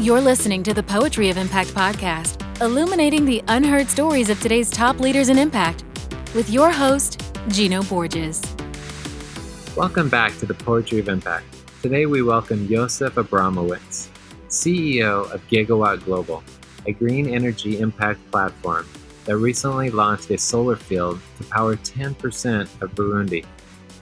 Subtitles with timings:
[0.00, 5.00] You're listening to the Poetry of Impact podcast, illuminating the unheard stories of today's top
[5.00, 5.82] leaders in impact,
[6.36, 8.40] with your host, Gino Borges.
[9.76, 11.46] Welcome back to the Poetry of Impact.
[11.82, 14.06] Today we welcome Yosef Abramowitz,
[14.48, 16.44] CEO of Gigawatt Global,
[16.86, 18.86] a green energy impact platform
[19.24, 23.44] that recently launched a solar field to power 10% of Burundi,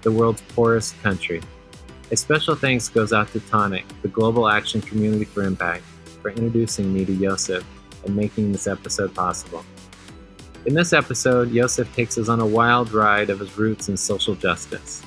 [0.02, 1.40] the world's poorest country.
[2.12, 5.82] A special thanks goes out to Toniic, the Global Action Community for Impact,
[6.22, 7.64] for introducing me to Yosef
[8.04, 9.64] and making this episode possible.
[10.66, 14.36] In this episode, Yosef takes us on a wild ride of his roots in social
[14.36, 15.02] justice.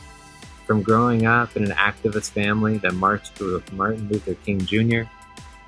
[0.68, 5.04] From growing up in an activist family that marched with Martin Luther King Jr.,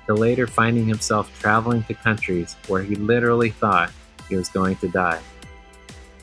[0.06, 3.90] to later finding himself traveling to countries where he literally thought
[4.28, 5.20] he was going to die.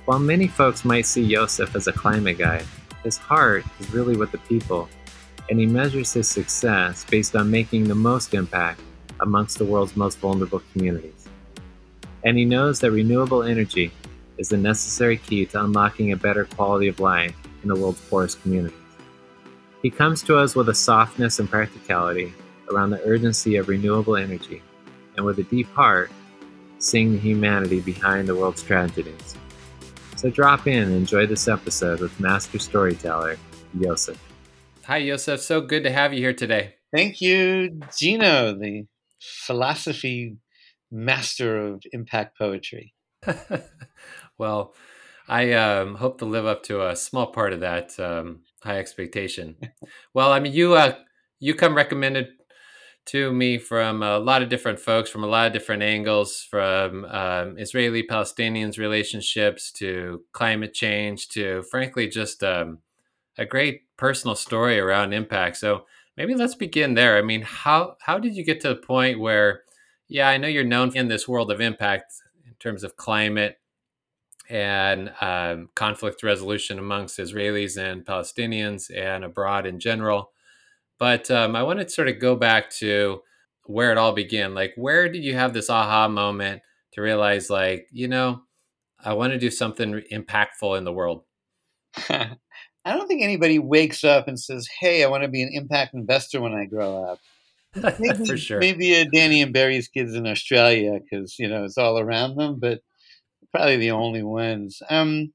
[0.05, 2.61] While many folks might see Yosef as a climate guy,
[3.03, 4.87] his heart is really with the people
[5.49, 8.81] and he measures his success based on making the most impact
[9.19, 11.27] amongst the world's most vulnerable communities.
[12.23, 13.91] And he knows that renewable energy
[14.37, 18.41] is the necessary key to unlocking a better quality of life in the world's poorest
[18.41, 18.77] communities.
[19.81, 22.33] He comes to us with a softness and practicality
[22.71, 24.61] around the urgency of renewable energy,
[25.15, 26.11] and with a deep heart,
[26.77, 29.35] seeing the humanity behind the world's tragedies.
[30.15, 33.37] So drop in and enjoy this episode with master storyteller
[33.73, 34.28] Yosef.
[34.89, 35.39] Hi, Yosef.
[35.41, 36.73] So good to have you here today.
[36.91, 38.87] Thank you, Gino, the
[39.19, 40.37] philosophy
[40.89, 42.95] master of impact poetry.
[44.39, 44.73] well,
[45.27, 49.57] I um, hope to live up to a small part of that um, high expectation.
[50.15, 50.95] well, I mean, you uh,
[51.39, 52.29] you come recommended
[53.09, 57.05] to me from a lot of different folks, from a lot of different angles, from
[57.05, 62.79] um, Israeli Palestinians relationships to climate change to, frankly, just um,
[63.39, 65.57] a great personal story around impact.
[65.57, 65.85] So
[66.17, 67.17] maybe let's begin there.
[67.17, 69.61] I mean, how how did you get to the point where,
[70.07, 72.13] yeah, I know you're known in this world of impact
[72.45, 73.57] in terms of climate
[74.49, 80.31] and um, conflict resolution amongst Israelis and Palestinians and abroad in general.
[80.97, 83.21] But um, I want to sort of go back to
[83.65, 84.53] where it all began.
[84.55, 86.61] Like, where did you have this aha moment
[86.93, 88.41] to realize, like, you know,
[89.03, 91.23] I want to do something impactful in the world?
[92.85, 95.93] I don't think anybody wakes up and says, "Hey, I want to be an impact
[95.93, 97.19] investor when I grow up."
[97.99, 98.59] Maybe, For sure.
[98.59, 102.59] Maybe uh, Danny and Barry's kids in Australia because you know it's all around them,
[102.59, 102.81] but
[103.51, 104.81] probably the only ones.
[104.89, 105.33] Um,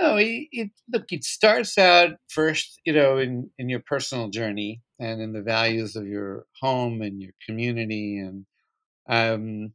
[0.00, 4.80] no, it, it, look, it starts out first, you know, in in your personal journey
[4.98, 8.46] and in the values of your home and your community and
[9.08, 9.72] um,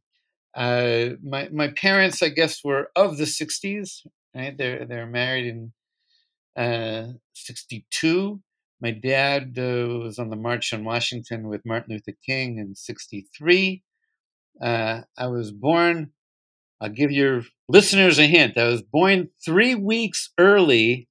[0.54, 4.06] uh, my my parents, I guess, were of the '60s.
[4.34, 5.72] Right, they're they're married in
[6.56, 8.40] 62.
[8.80, 13.82] My dad uh, was on the March on Washington with Martin Luther King in 63.
[14.60, 16.10] Uh, I was born,
[16.80, 18.56] I'll give your listeners a hint.
[18.58, 21.08] I was born three weeks early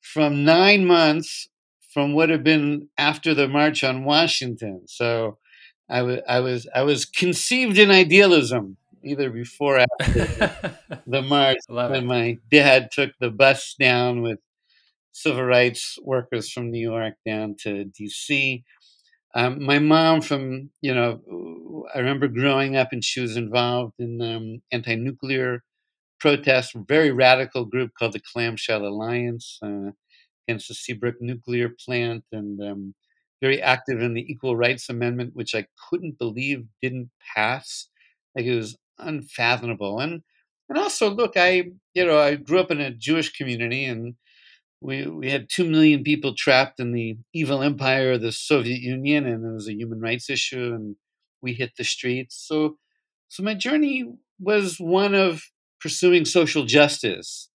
[0.00, 1.48] from nine months
[1.92, 4.82] from what had been after the March on Washington.
[4.86, 5.38] So
[5.90, 8.76] I, w- I was I was conceived in idealism
[9.08, 10.76] either before or after
[11.06, 12.06] the march when it.
[12.06, 14.38] my dad took the bus down with
[15.12, 18.64] civil rights workers from New York down to D.C.
[19.34, 21.20] Um, my mom, from you know,
[21.94, 25.62] I remember growing up and she was involved in um, anti-nuclear
[26.20, 29.90] protests, very radical group called the Clamshell Alliance uh,
[30.46, 32.94] against the Seabrook nuclear plant, and um,
[33.40, 37.88] very active in the Equal Rights Amendment, which I couldn't believe didn't pass.
[38.34, 40.00] Like it was unfathomable.
[40.00, 40.22] And
[40.68, 44.14] and also, look, I you know I grew up in a Jewish community, and
[44.80, 49.26] we we had two million people trapped in the evil empire of the Soviet Union,
[49.26, 50.96] and it was a human rights issue, and
[51.42, 52.36] we hit the streets.
[52.46, 52.78] So,
[53.28, 54.04] so my journey
[54.40, 55.42] was one of
[55.80, 57.50] pursuing social justice,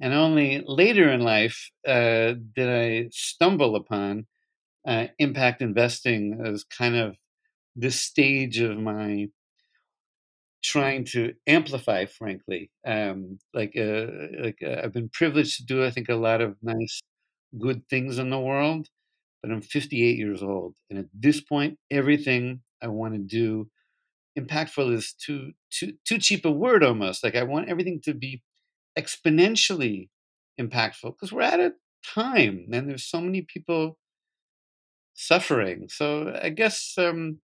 [0.00, 4.26] and only later in life uh, did I stumble upon
[4.86, 7.16] uh, impact investing as kind of
[7.76, 9.28] this stage of my
[10.64, 14.06] trying to amplify frankly um, like uh,
[14.42, 17.02] like uh, i've been privileged to do i think a lot of nice
[17.58, 18.88] good things in the world
[19.42, 23.68] but i'm 58 years old and at this point everything i want to do
[24.38, 28.42] impactful is too too too cheap a word almost like i want everything to be
[28.98, 30.08] exponentially
[30.60, 31.72] impactful because we're at a
[32.04, 33.98] time and there's so many people
[35.14, 37.38] suffering so i guess um,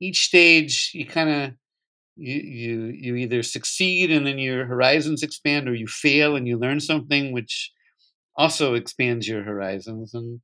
[0.00, 1.52] each stage you kind of
[2.16, 6.58] you you you either succeed and then your horizons expand or you fail and you
[6.58, 7.70] learn something which
[8.36, 10.40] also expands your horizons and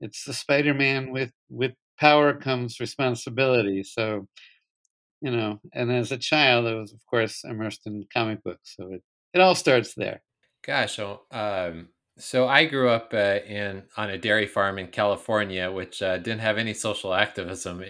[0.00, 3.82] it's the spider-man with with power comes responsibility.
[3.82, 4.26] So,
[5.20, 8.74] you know, and as a child, I was, of course, immersed in comic books.
[8.76, 9.02] So it,
[9.32, 10.22] it all starts there.
[10.62, 11.88] Gosh, so um,
[12.18, 16.40] so I grew up uh, in on a dairy farm in California, which uh, didn't
[16.40, 17.82] have any social activism.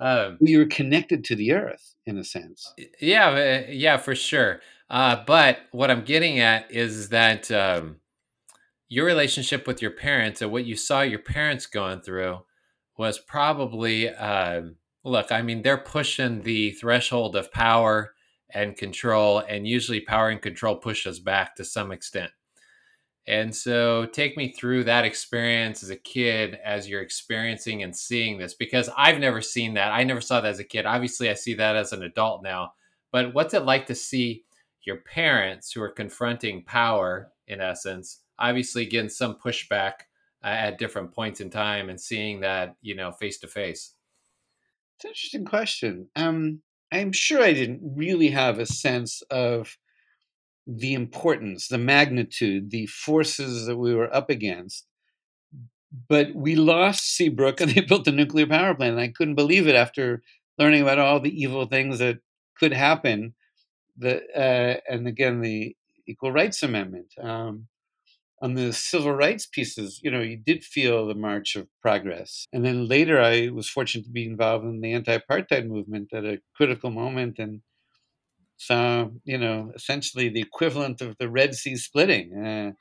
[0.00, 2.72] um, you were connected to the earth in a sense.
[3.00, 4.60] Yeah, uh, yeah, for sure.
[4.90, 7.96] Uh, but what I'm getting at is that um,
[8.88, 12.40] your relationship with your parents and what you saw your parents going through
[12.98, 14.60] was probably uh,
[15.04, 15.32] look.
[15.32, 18.12] I mean, they're pushing the threshold of power
[18.54, 22.30] and control, and usually power and control push us back to some extent.
[23.26, 28.38] And so, take me through that experience as a kid, as you're experiencing and seeing
[28.38, 29.92] this, because I've never seen that.
[29.92, 30.86] I never saw that as a kid.
[30.86, 32.72] Obviously, I see that as an adult now.
[33.12, 34.44] But what's it like to see
[34.82, 39.92] your parents who are confronting power, in essence, obviously getting some pushback
[40.42, 43.94] uh, at different points in time and seeing that, you know, face to face?
[44.96, 46.08] It's an interesting question.
[46.16, 49.76] Um, I'm sure I didn't really have a sense of
[50.66, 54.86] the importance, the magnitude, the forces that we were up against.
[56.08, 58.92] But we lost Seabrook and they built the nuclear power plant.
[58.92, 60.22] And I couldn't believe it after
[60.58, 62.18] learning about all the evil things that
[62.58, 63.34] could happen.
[63.96, 65.76] The, uh, and again, the
[66.06, 67.12] Equal Rights Amendment.
[67.20, 67.66] Um,
[68.42, 72.46] on the civil rights pieces, you know, you did feel the march of progress.
[72.52, 76.24] And then later, I was fortunate to be involved in the anti apartheid movement at
[76.24, 77.62] a critical moment and
[78.56, 82.72] saw, you know, essentially the equivalent of the Red Sea splitting, uh,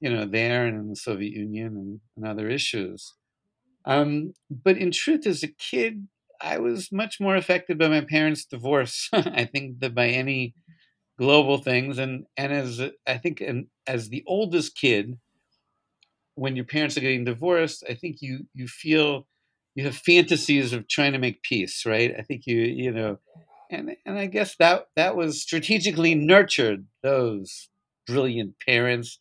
[0.00, 3.14] you know, there and in the Soviet Union and, and other issues.
[3.84, 6.08] Um, but in truth, as a kid,
[6.40, 10.54] I was much more affected by my parents' divorce, I think, than by any
[11.18, 15.18] global things and and as i think and as the oldest kid
[16.34, 19.26] when your parents are getting divorced i think you you feel
[19.74, 22.14] you have fantasies of trying to make peace right?
[22.18, 23.18] I think you you know
[23.70, 27.68] and and i guess that that was strategically nurtured those
[28.06, 29.18] brilliant parents.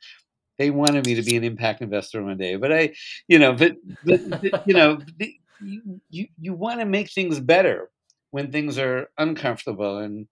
[0.58, 2.94] They wanted me to be an impact investor one day but i
[3.28, 5.00] you know but, but, but you know
[5.62, 7.90] you you, you want to make things better
[8.32, 10.28] when things are uncomfortable and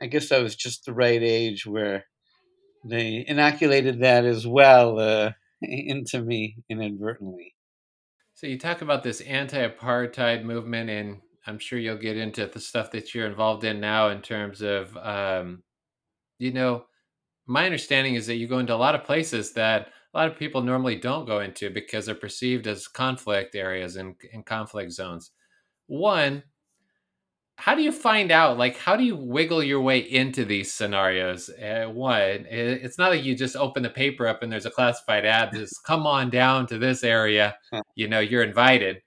[0.00, 2.04] I guess I was just the right age where
[2.88, 7.54] they inoculated that as well uh, into me inadvertently.
[8.34, 12.90] So you talk about this anti-apartheid movement, and I'm sure you'll get into the stuff
[12.90, 15.62] that you're involved in now in terms of, um,
[16.38, 16.84] you know,
[17.46, 20.38] my understanding is that you go into a lot of places that a lot of
[20.38, 25.30] people normally don't go into because they're perceived as conflict areas and, and conflict zones.
[25.86, 26.42] One,
[27.56, 31.48] how do you find out like how do you wiggle your way into these scenarios?
[31.50, 35.24] Uh, one it's not like you just open the paper up and there's a classified
[35.24, 37.56] ad that's come on down to this area
[37.94, 39.02] you know you're invited.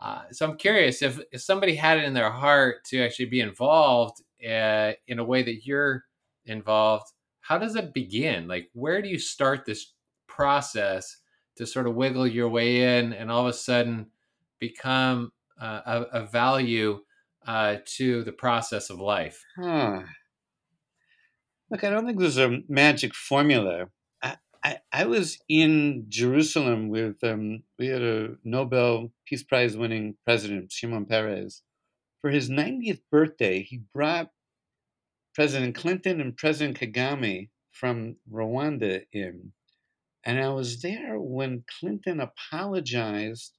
[0.00, 3.40] Uh, so i'm curious if, if somebody had it in their heart to actually be
[3.40, 6.04] involved uh, in a way that you're
[6.46, 7.12] involved
[7.50, 8.46] how does it begin?
[8.46, 9.92] Like where do you start this
[10.28, 11.16] process
[11.56, 14.06] to sort of wiggle your way in and all of a sudden
[14.60, 17.00] become uh, a, a value
[17.46, 19.44] uh, to the process of life?
[19.56, 20.02] Huh.
[21.70, 23.86] Look, I don't think there's a magic formula.
[24.62, 30.70] I, I, was in Jerusalem with, um, we had a Nobel Peace Prize winning president,
[30.70, 31.62] Shimon Peres.
[32.20, 34.30] For his 90th birthday, he brought
[35.34, 39.52] President Clinton and President Kagame from Rwanda in.
[40.24, 43.56] And I was there when Clinton apologized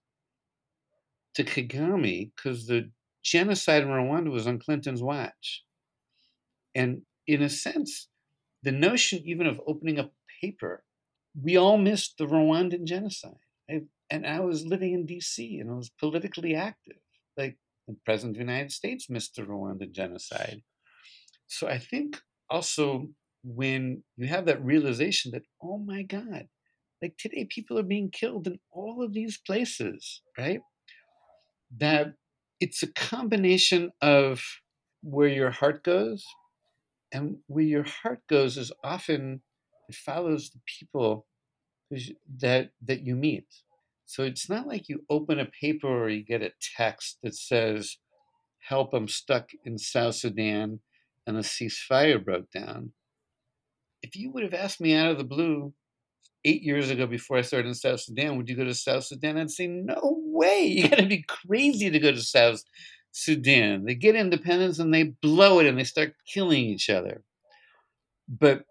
[1.34, 2.92] to Kagame because the
[3.24, 5.64] genocide in Rwanda was on Clinton's watch.
[6.76, 8.08] And in a sense,
[8.64, 10.10] the notion even of opening a
[10.42, 10.84] paper,
[11.40, 13.34] we all missed the Rwandan genocide.
[13.70, 16.98] I, and I was living in DC and I was politically active.
[17.38, 20.62] Like the President of the United States missed the Rwandan genocide.
[21.48, 23.08] So I think also
[23.44, 26.48] when you have that realization that, oh my God,
[27.02, 30.62] like today people are being killed in all of these places, right?
[31.78, 32.14] That
[32.62, 34.44] it's a combination of
[35.02, 36.24] where your heart goes
[37.12, 39.42] and where your heart goes is often
[39.90, 41.26] it follows the people
[42.40, 43.48] that that you meet.
[44.06, 47.98] So it's not like you open a paper or you get a text that says
[48.60, 50.80] help i'm stuck in south sudan
[51.26, 52.92] and a ceasefire broke down.
[54.04, 55.74] If you would have asked me out of the blue
[56.46, 59.38] eight years ago before I started in South Sudan, would you go to South Sudan?
[59.38, 60.64] I'd say, no way.
[60.64, 62.64] You got to be crazy to go to South
[63.12, 63.86] Sudan.
[63.86, 67.24] They get independence and they blow it and they start killing each other.
[68.28, 68.66] But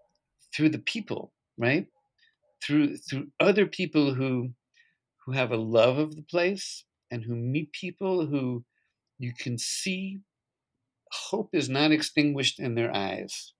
[0.53, 1.87] through the people, right?
[2.63, 4.49] Through through other people who
[5.25, 8.63] who have a love of the place and who meet people who
[9.19, 10.21] you can see
[11.11, 13.53] hope is not extinguished in their eyes.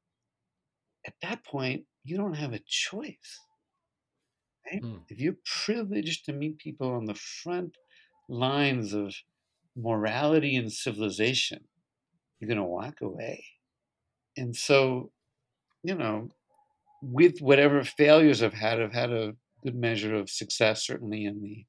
[1.05, 3.39] At that point, you don't have a choice.
[4.71, 4.81] Right?
[4.81, 5.01] Mm.
[5.09, 7.77] If you're privileged to meet people on the front
[8.29, 9.13] lines of
[9.75, 11.63] morality and civilization,
[12.39, 13.43] you're going to walk away.
[14.37, 15.11] And so,
[15.83, 16.29] you know,
[17.01, 21.65] with whatever failures I've had, I've had a good measure of success, certainly in the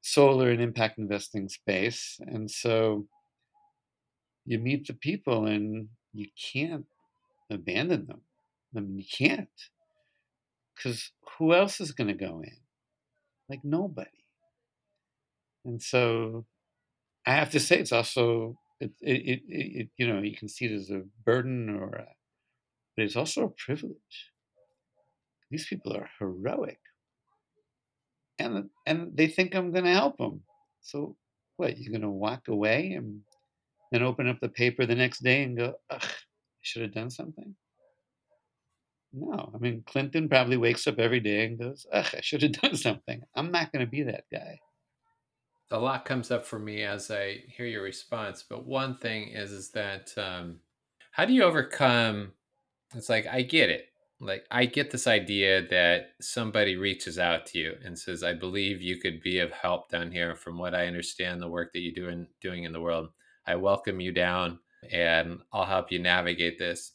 [0.00, 2.18] solar and impact investing space.
[2.20, 3.06] And so
[4.44, 6.86] you meet the people and you can't
[7.50, 8.20] abandon them.
[8.76, 9.48] I mean, you can't.
[10.78, 12.56] Because who else is going to go in?
[13.48, 14.10] Like nobody.
[15.64, 16.46] And so
[17.26, 20.66] I have to say, it's also, it, it, it, it you know, you can see
[20.66, 22.06] it as a burden or a,
[22.96, 24.30] but it's also a privilege.
[25.50, 26.78] These people are heroic.
[28.38, 30.42] And, and they think I'm going to help them.
[30.80, 31.16] So
[31.56, 33.22] what, you're going to walk away and
[33.90, 37.10] then open up the paper the next day and go, ugh, I should have done
[37.10, 37.56] something?
[39.12, 42.52] No, I mean, Clinton probably wakes up every day and goes, ugh, I should have
[42.60, 43.22] done something.
[43.34, 44.60] I'm not going to be that guy.
[45.70, 49.52] A lot comes up for me as I hear your response, but one thing is
[49.52, 50.60] is that um,
[51.10, 52.32] how do you overcome?
[52.94, 53.88] It's like I get it,
[54.18, 58.80] like I get this idea that somebody reaches out to you and says, "I believe
[58.80, 61.92] you could be of help down here." From what I understand, the work that you're
[61.92, 63.10] doing doing in the world,
[63.46, 64.60] I welcome you down,
[64.90, 66.92] and I'll help you navigate this.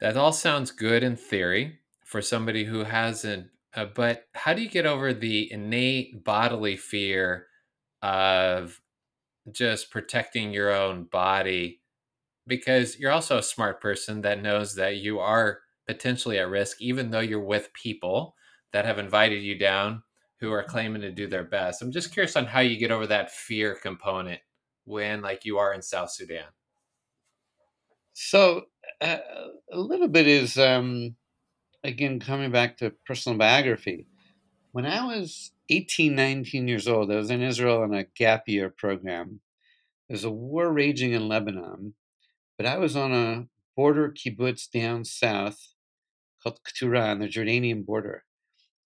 [0.00, 4.68] That all sounds good in theory for somebody who hasn't, uh, but how do you
[4.68, 7.46] get over the innate bodily fear
[8.02, 8.80] of
[9.52, 11.82] just protecting your own body?
[12.46, 17.10] Because you're also a smart person that knows that you are potentially at risk, even
[17.10, 18.36] though you're with people
[18.72, 20.02] that have invited you down
[20.40, 21.82] who are claiming to do their best.
[21.82, 24.40] I'm just curious on how you get over that fear component
[24.84, 26.46] when, like, you are in South Sudan.
[28.18, 28.62] So
[29.02, 29.18] uh,
[29.70, 31.16] a little bit is um,
[31.84, 34.06] again coming back to personal biography.
[34.72, 38.70] When I was 18, 19 years old, I was in Israel on a gap year
[38.70, 39.40] program.
[40.08, 41.92] There's a war raging in Lebanon,
[42.56, 45.74] but I was on a border kibbutz down south
[46.42, 48.24] called Keturah on the Jordanian border.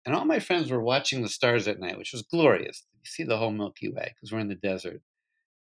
[0.05, 2.85] And all my friends were watching the stars at night, which was glorious.
[2.93, 5.01] You see the whole Milky Way because we're in the desert.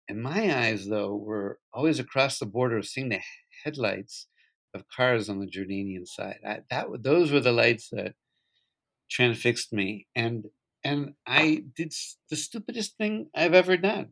[0.08, 3.20] And my eyes, though, were always across the border, seeing the
[3.64, 4.26] headlights
[4.74, 6.40] of cars on the Jordanian side.
[6.46, 8.14] I, that those were the lights that
[9.10, 10.46] transfixed me, and
[10.84, 11.94] and I did
[12.30, 14.10] the stupidest thing I've ever done,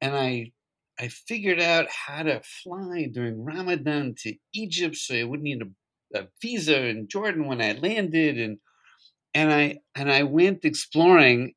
[0.00, 0.52] and I
[0.98, 6.20] I figured out how to fly during Ramadan to Egypt, so I wouldn't need a,
[6.20, 8.58] a visa in Jordan when I landed, and
[9.34, 11.54] and I and I went exploring,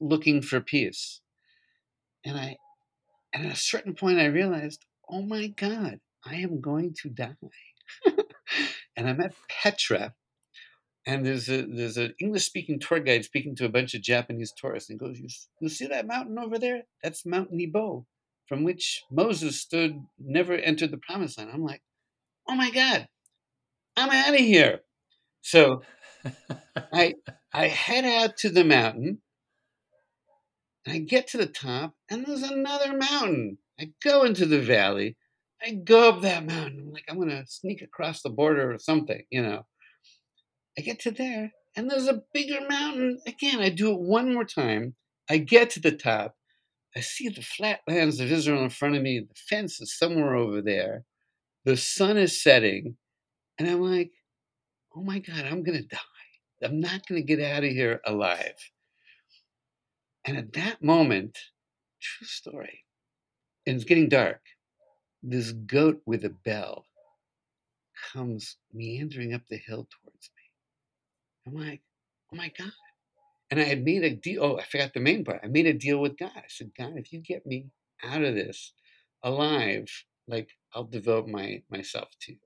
[0.00, 1.20] looking for peace,
[2.24, 2.56] and I
[3.32, 6.00] and at a certain point I realized, oh my God,
[6.30, 7.36] I am going to die.
[8.96, 10.14] and I'm at Petra,
[11.06, 14.52] and there's a there's an English speaking tour guide speaking to a bunch of Japanese
[14.56, 15.28] tourists, and goes, "You
[15.60, 16.82] you see that mountain over there?
[17.02, 18.06] That's Mount Nebo,
[18.46, 21.82] from which Moses stood, never entered the Promised Land." I'm like,
[22.46, 23.08] "Oh my God,
[23.96, 24.80] I'm out of here!"
[25.40, 25.82] So
[26.92, 27.14] I
[27.52, 29.22] I head out to the mountain.
[30.84, 33.58] And I get to the top, and there's another mountain.
[33.78, 35.16] I go into the valley.
[35.62, 36.80] I go up that mountain.
[36.80, 39.66] I'm like, I'm going to sneak across the border or something, you know.
[40.78, 43.20] I get to there, and there's a bigger mountain.
[43.26, 44.94] Again, I do it one more time.
[45.28, 46.36] I get to the top.
[46.96, 49.20] I see the flatlands of Israel in front of me.
[49.20, 51.04] The fence is somewhere over there.
[51.64, 52.96] The sun is setting.
[53.58, 54.12] And I'm like,
[54.94, 55.98] oh my God, I'm going to die.
[56.62, 58.54] I'm not going to get out of here alive.
[60.24, 61.38] And at that moment,
[62.00, 62.84] true story,
[63.66, 64.40] and it's getting dark,
[65.22, 66.84] this goat with a bell
[68.12, 70.42] comes meandering up the hill towards me.
[71.46, 71.80] I'm like,
[72.32, 72.72] oh my God.
[73.50, 74.44] And I had made a deal.
[74.44, 75.40] Oh, I forgot the main part.
[75.42, 76.32] I made a deal with God.
[76.36, 77.70] I said, God, if you get me
[78.04, 78.72] out of this
[79.22, 79.88] alive,
[80.26, 82.38] like I'll devote my myself to you.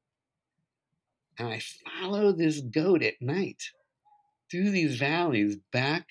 [1.38, 1.60] And I
[2.00, 3.62] follow this goat at night
[4.50, 6.06] through these valleys back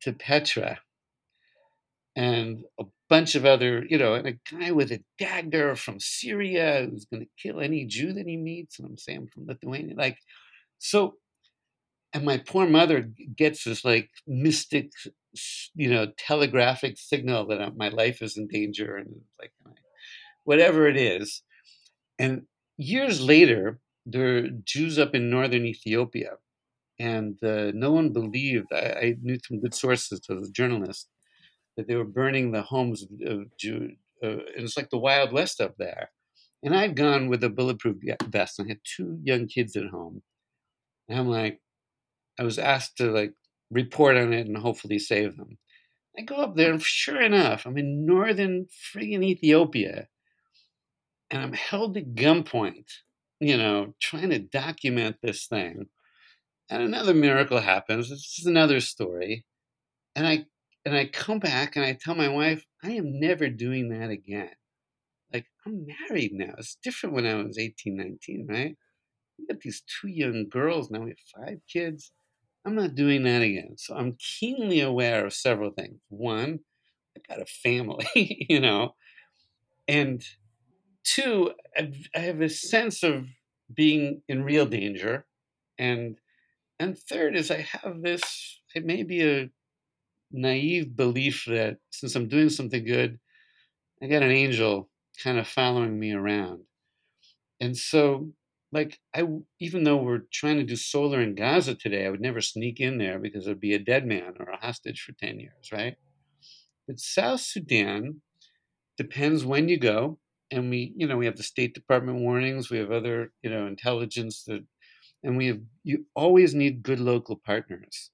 [0.00, 0.80] to Petra
[2.16, 6.86] and a bunch of other, you know, and a guy with a dagger from Syria
[6.90, 8.78] who's going to kill any Jew that he meets.
[8.78, 9.94] And I'm saying I'm from Lithuania.
[9.96, 10.18] Like,
[10.78, 11.14] so,
[12.12, 14.92] and my poor mother gets this like mystic,
[15.74, 19.08] you know, telegraphic signal that my life is in danger and
[19.40, 19.52] like
[20.44, 21.42] whatever it is.
[22.18, 22.42] And
[22.76, 26.36] years later, there are Jews up in northern Ethiopia
[26.98, 28.72] and uh, no one believed.
[28.72, 31.08] I, I, knew some good sources as a journalist
[31.78, 33.42] that they were burning the homes of, of.
[34.20, 36.10] Uh, it's like the Wild West up there.
[36.60, 38.58] And I'd gone with a bulletproof vest.
[38.58, 40.22] And I had two young kids at home,
[41.08, 41.60] and I'm like,
[42.36, 43.34] I was asked to like
[43.70, 45.58] report on it and hopefully save them.
[46.18, 50.08] I go up there, and sure enough, I'm in northern friggin' Ethiopia,
[51.30, 52.86] and I'm held at gunpoint,
[53.38, 55.86] you know, trying to document this thing.
[56.68, 58.10] And another miracle happens.
[58.10, 59.44] This is another story.
[60.16, 60.46] And I
[60.88, 64.50] and I come back and I tell my wife, I am never doing that again.
[65.32, 66.54] Like I'm married now.
[66.56, 68.76] It's different when I was 18, 19, right?
[69.38, 71.00] We got these two young girls now.
[71.00, 72.10] We have five kids.
[72.64, 73.74] I'm not doing that again.
[73.76, 76.00] So I'm keenly aware of several things.
[76.08, 76.60] One,
[77.14, 78.94] I've got a family, you know,
[79.86, 80.22] and
[81.04, 83.26] two, I have a sense of
[83.74, 85.26] being in real danger,
[85.78, 86.16] and
[86.80, 88.60] and third is I have this.
[88.74, 89.50] It may be a
[90.32, 93.18] naive belief that since I'm doing something good,
[94.02, 94.88] I got an angel
[95.22, 96.62] kind of following me around,
[97.60, 98.32] and so
[98.72, 99.26] like I
[99.60, 102.98] even though we're trying to do solar in Gaza today, I would never sneak in
[102.98, 105.96] there because there'd be a dead man or a hostage for 10 years, right?
[106.86, 108.22] But South Sudan
[108.96, 110.18] depends when you go.
[110.50, 113.66] And we, you know, we have the State Department warnings, we have other, you know,
[113.66, 114.64] intelligence that
[115.22, 118.10] and we have you always need good local partners.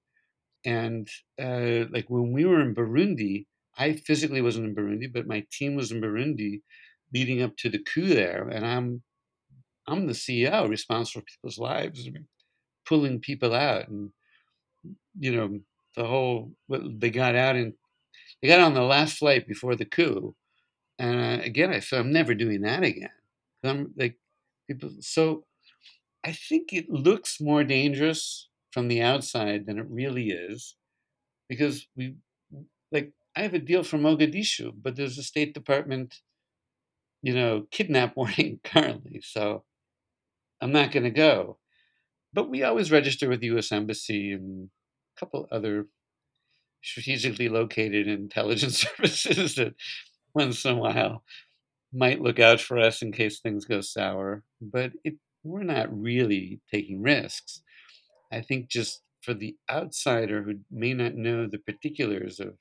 [0.64, 1.09] And
[1.40, 5.75] uh, like when we were in Burundi, I physically wasn't in Burundi, but my team
[5.75, 6.62] was in Burundi
[7.12, 8.49] leading up to the coup there.
[8.49, 9.02] And I'm
[9.87, 12.09] I'm the CEO responsible for people's lives,
[12.87, 14.11] pulling people out, and
[15.18, 15.61] you know
[15.97, 17.73] the whole they got out and
[18.42, 20.35] they got on the last flight before the coup,
[20.99, 23.11] and uh, again I said I'm never doing that again.
[23.64, 24.16] I'm like
[24.68, 25.44] people, so
[26.25, 30.75] I think it looks more dangerous from the outside than it really is,
[31.49, 32.16] because we
[32.90, 36.16] like I have a deal from Mogadishu, but there's a State Department,
[37.22, 39.62] you know, kidnap warning currently, so
[40.61, 41.59] I'm not going to go.
[42.33, 43.70] But we always register with the U.S.
[43.70, 44.70] Embassy and
[45.16, 45.87] a couple other
[46.83, 49.75] strategically located intelligence services that
[50.35, 51.22] once in a while
[51.92, 54.42] might look out for us in case things go sour.
[54.61, 57.62] But it, we're not really taking risks.
[58.35, 62.55] I think just for the outsider who may not know the particulars of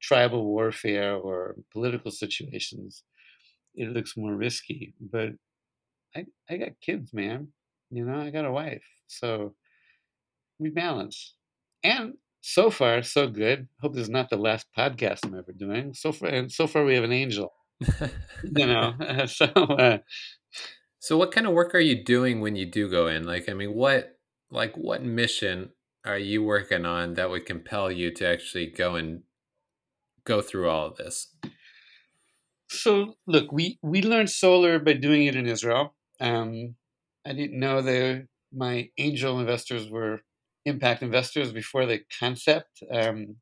[0.00, 3.04] tribal warfare or political situations,
[3.74, 4.94] it looks more risky.
[5.00, 5.30] But
[6.14, 7.48] I, I got kids, man.
[7.90, 8.84] You know, I got a wife.
[9.06, 9.54] So
[10.58, 11.34] we balance.
[11.84, 13.68] And so far, so good.
[13.80, 15.92] Hope this is not the last podcast I'm ever doing.
[15.94, 17.52] So far, and so far we have an angel.
[18.42, 18.94] you know,
[19.26, 19.46] so.
[19.46, 19.98] Uh,
[20.98, 23.24] so, what kind of work are you doing when you do go in?
[23.24, 24.15] Like, I mean, what,
[24.50, 25.70] like, what mission
[26.04, 29.22] are you working on that would compel you to actually go and
[30.24, 31.34] go through all of this?
[32.68, 35.94] So, look, we we learned solar by doing it in Israel.
[36.20, 36.76] Um,
[37.26, 40.20] I didn't know that my angel investors were
[40.64, 42.82] impact investors before the concept.
[42.90, 43.36] Um,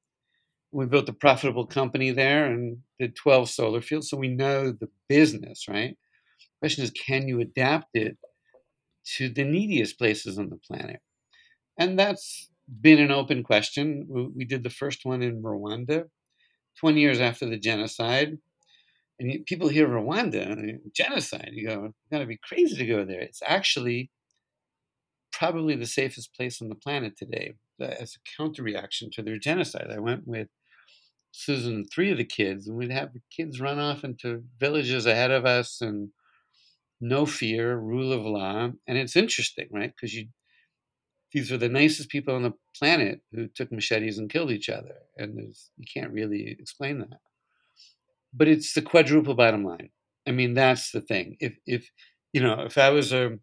[0.73, 4.89] we built a profitable company there and did 12 solar fields, so we know the
[5.09, 5.97] business, right?
[6.61, 8.19] Question is, can you adapt it
[9.17, 11.01] to the neediest places on the planet?
[11.79, 14.07] And that's been an open question.
[14.35, 16.05] We did the first one in Rwanda,
[16.81, 18.39] 20 years after the genocide.
[19.19, 23.21] And people hear Rwanda, genocide, you go, you gotta be crazy to go there.
[23.21, 24.11] It's actually
[25.33, 29.39] probably the safest place on the planet today uh, as a counter reaction to their
[29.39, 29.89] genocide.
[29.91, 30.49] I went with
[31.33, 35.07] Susan and three of the kids, and we'd have the kids run off into villages
[35.07, 36.11] ahead of us and
[37.01, 38.71] no fear, rule of law.
[38.87, 39.93] And it's interesting, right?
[39.95, 40.29] Because you
[41.33, 44.95] these are the nicest people on the planet who took machetes and killed each other.
[45.17, 45.37] And
[45.77, 47.19] you can't really explain that
[48.33, 49.91] but it's the quadruple bottom line.
[50.27, 51.37] I mean, that's the thing.
[51.41, 51.91] If if
[52.33, 53.39] you know, if I was a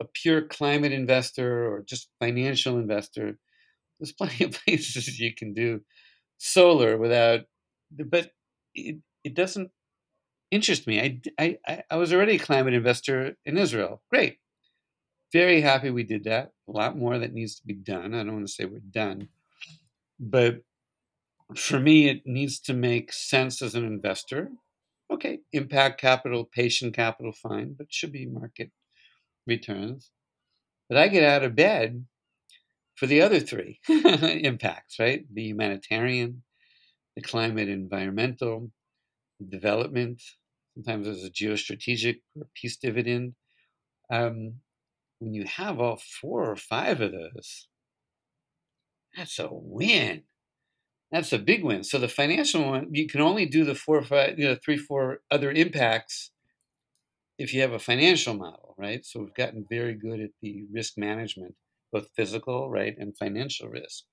[0.00, 3.38] a pure climate investor or just financial investor,
[4.00, 5.80] there's plenty of places you can do
[6.38, 7.42] solar without.
[7.92, 8.32] But
[8.74, 9.70] it it doesn't
[10.50, 11.00] interest me.
[11.38, 14.02] I I I was already a climate investor in Israel.
[14.10, 14.38] Great,
[15.32, 16.52] very happy we did that.
[16.68, 18.14] A lot more that needs to be done.
[18.14, 19.28] I don't want to say we're done,
[20.18, 20.62] but
[21.54, 24.50] for me, it needs to make sense as an investor.
[25.10, 28.72] Okay, impact capital, patient capital, fine, but should be market
[29.46, 30.10] returns.
[30.88, 32.06] But I get out of bed
[32.96, 35.24] for the other three impacts, right?
[35.32, 36.42] The humanitarian,
[37.14, 38.70] the climate, environmental,
[39.48, 40.22] development.
[40.74, 43.34] Sometimes there's a geostrategic or peace dividend.
[44.10, 44.60] Um,
[45.18, 47.68] when you have all four or five of those,
[49.16, 50.24] That's a win.
[51.12, 51.84] That's a big win.
[51.84, 54.76] So the financial one, you can only do the four or five, you know, three,
[54.76, 56.30] four other impacts
[57.38, 59.04] if you have a financial model, right?
[59.04, 61.54] So we've gotten very good at the risk management,
[61.92, 64.04] both physical, right, and financial risk.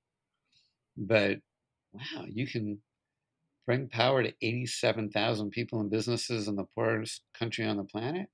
[0.98, 1.40] But
[1.94, 2.82] wow, you can
[3.66, 8.28] bring power to 87,000 people and businesses in the poorest country on the planet.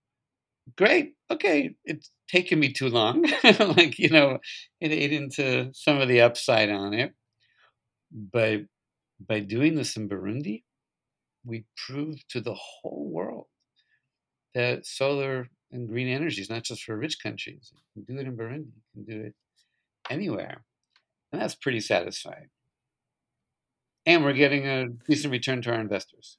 [0.78, 1.14] Great.
[1.32, 1.76] Okay.
[1.86, 3.26] It's taken me too long.
[3.60, 4.40] like, you know,
[4.82, 7.14] it ate into some of the upside on it.
[8.12, 8.62] But
[9.20, 10.64] by doing this in Burundi,
[11.46, 13.48] we proved to the whole world
[14.54, 17.72] that solar and green energy is not just for rich countries.
[17.96, 19.36] You can do it in Burundi, you can do it
[20.10, 20.64] anywhere.
[21.32, 22.50] And that's pretty satisfying.
[24.06, 26.38] And we're getting a decent return to our investors.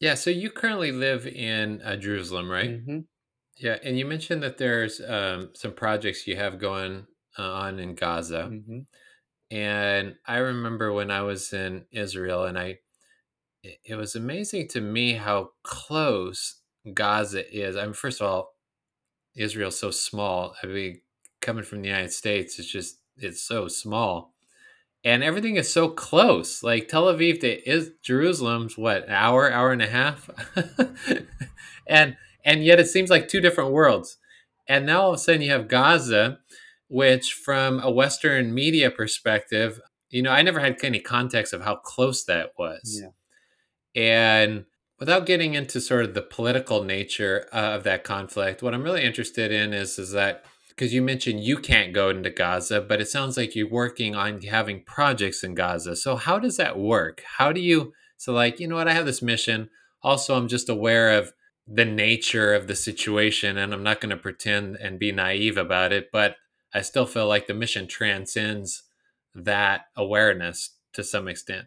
[0.00, 2.70] Yeah, so you currently live in uh, Jerusalem, right?
[2.70, 3.00] Mm-hmm.
[3.58, 7.06] Yeah, and you mentioned that there's um, some projects you have going
[7.38, 8.48] uh, on in Gaza.
[8.50, 8.80] Mm-hmm.
[9.50, 12.78] And I remember when I was in Israel, and I,
[13.62, 16.60] it, it was amazing to me how close
[16.94, 17.76] Gaza is.
[17.76, 18.54] I mean, first of all,
[19.36, 20.54] Israel's so small.
[20.62, 21.00] I mean,
[21.42, 24.34] coming from the United States, it's just it's so small,
[25.04, 26.62] and everything is so close.
[26.62, 30.28] Like Tel Aviv to is Jerusalem's what an hour, hour and a half,
[31.86, 34.16] and and yet it seems like two different worlds.
[34.68, 36.38] And now all of a sudden you have Gaza,
[36.88, 41.76] which from a Western media perspective, you know, I never had any context of how
[41.76, 43.02] close that was.
[43.02, 43.10] Yeah.
[44.02, 44.66] And
[44.98, 49.02] without getting into sort of the political nature uh, of that conflict, what I'm really
[49.02, 50.44] interested in is is that
[50.80, 54.40] because you mentioned you can't go into Gaza, but it sounds like you're working on
[54.40, 55.94] having projects in Gaza.
[55.94, 57.22] So how does that work?
[57.36, 59.68] How do you so like, you know what, I have this mission.
[60.02, 61.34] Also, I'm just aware of
[61.68, 65.92] the nature of the situation and I'm not going to pretend and be naive about
[65.92, 66.36] it, but
[66.72, 68.84] I still feel like the mission transcends
[69.34, 71.66] that awareness to some extent.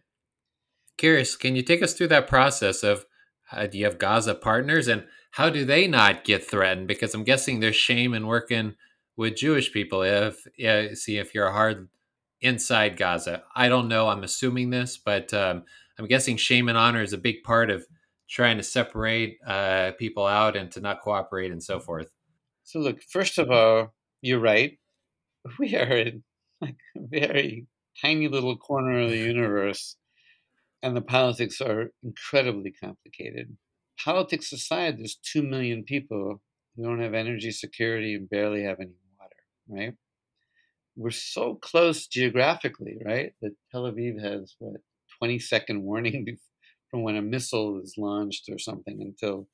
[0.98, 3.06] Curious, can you take us through that process of
[3.44, 6.88] how do you have Gaza partners and how do they not get threatened?
[6.88, 8.74] Because I'm guessing there's shame in working
[9.16, 10.02] with Jewish people.
[10.02, 11.90] If yeah, see if you're hard
[12.42, 14.08] inside Gaza, I don't know.
[14.08, 15.64] I'm assuming this, but um,
[15.98, 17.86] I'm guessing shame and honor is a big part of
[18.30, 22.12] trying to separate uh, people out and to not cooperate and so forth.
[22.64, 24.78] So look, first of all, you're right.
[25.60, 26.24] We are in
[26.62, 27.68] like a very
[28.02, 29.98] tiny little corner of the universe
[30.84, 33.58] and the politics are incredibly complicated.
[34.04, 36.42] Politics aside, there's 2 million people
[36.76, 38.92] who don't have energy security and barely have any
[39.68, 39.94] right?
[40.96, 43.34] We're so close geographically, right?
[43.42, 44.82] That Tel Aviv has what
[45.20, 46.38] 20 second warning
[46.92, 49.48] from when a missile is launched or something until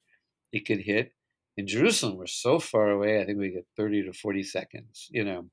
[0.52, 1.13] it could hit.
[1.58, 3.22] In Jerusalem, we're so far away.
[3.22, 5.45] I think we get 30 to 40 seconds, you know,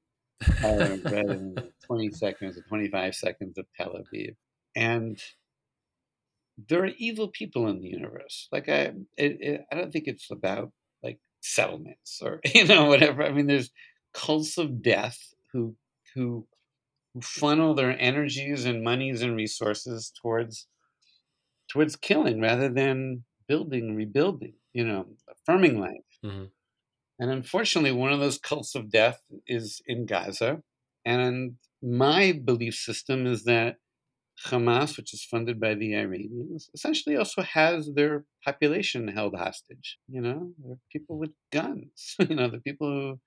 [0.63, 4.37] rather than 20 seconds or 25 seconds of Tel Aviv.
[4.75, 5.21] And
[6.69, 8.49] there are evil people in the universe.
[8.53, 13.23] Like I, it, it, I don't think it's about like settlements or you know whatever.
[13.23, 13.71] I mean, there's
[14.17, 15.77] cults of death who
[16.15, 16.47] who
[17.23, 20.67] funnel their energies and monies and resources towards
[21.71, 24.55] towards killing rather than building, rebuilding.
[24.73, 26.05] You know, affirming life.
[26.25, 26.45] Mm-hmm.
[27.19, 30.63] And unfortunately, one of those cults of death is in Gaza.
[31.05, 33.77] And my belief system is that
[34.49, 39.99] Hamas, which is funded by the Iranians, essentially also has their population held hostage.
[40.09, 42.17] You know, they're people with guns.
[42.29, 43.21] you know, the people who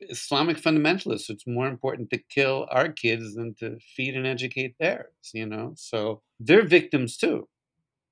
[0.00, 1.30] Islamic fundamentalists.
[1.30, 5.12] It's more important to kill our kids than to feed and educate theirs.
[5.32, 7.48] You know, so they're victims too,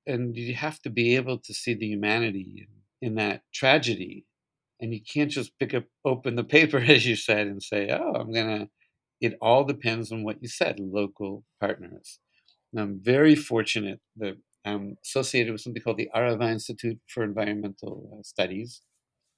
[0.05, 2.67] and you have to be able to see the humanity
[3.01, 4.25] in, that tragedy,
[4.81, 8.13] and you can't just pick up open the paper as you said and say, "Oh,
[8.13, 8.69] I'm gonna."
[9.21, 12.19] it all depends on what you said local partners.
[12.71, 14.35] And I'm very fortunate that
[14.65, 18.81] I'm associated with something called the Arava Institute for Environmental uh, Studies.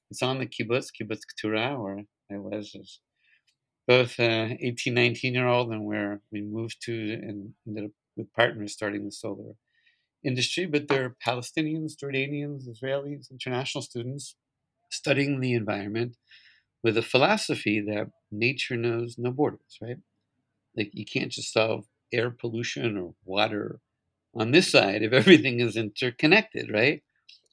[0.09, 2.99] It's on the kibbutz, kibbutz Keturah, where I was as
[3.87, 8.33] both uh, 18, 19 year old, and where we moved to and ended up with
[8.33, 9.53] partners starting the solar
[10.25, 10.65] industry.
[10.65, 14.35] But there are Palestinians, Jordanians, Israelis, international students
[14.91, 16.17] studying the environment
[16.83, 19.97] with a philosophy that nature knows no borders, right?
[20.75, 23.79] Like you can't just solve air pollution or water
[24.35, 27.03] on this side if everything is interconnected, right?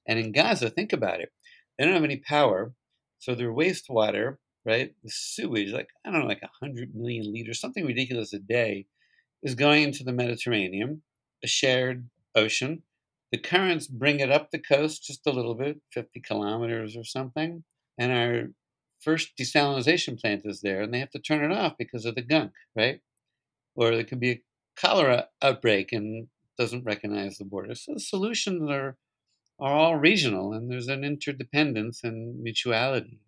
[0.06, 1.32] And in Gaza, think about it.
[1.78, 2.74] They don't have any power,
[3.18, 7.86] so their wastewater, right, the sewage, like I don't know, like 100 million liters, something
[7.86, 8.86] ridiculous a day,
[9.42, 11.02] is going into the Mediterranean,
[11.42, 12.82] a shared ocean.
[13.32, 17.64] The currents bring it up the coast just a little bit, 50 kilometers or something,
[17.98, 18.48] and our
[19.00, 22.22] first desalination plant is there and they have to turn it off because of the
[22.22, 23.00] gunk, right?
[23.74, 24.42] or there could be a
[24.76, 27.74] cholera outbreak and doesn't recognize the border.
[27.74, 28.96] So the solutions are
[29.60, 33.20] are all regional, and there's an interdependence and mutuality.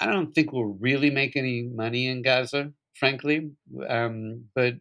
[0.00, 3.50] I don't think we'll really make any money in Gaza, frankly,
[3.88, 4.76] um, but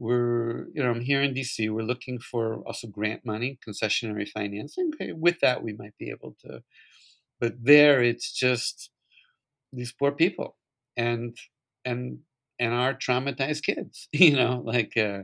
[0.00, 1.70] we're you know I'm here in DC.
[1.70, 4.90] We're looking for also grant money, concessionary financing.
[4.94, 6.62] Okay, with that we might be able to,
[7.40, 8.90] but there it's just
[9.72, 10.56] these poor people
[10.96, 11.36] and
[11.84, 12.18] and
[12.58, 14.08] and our traumatized kids.
[14.14, 15.22] You know, like uh,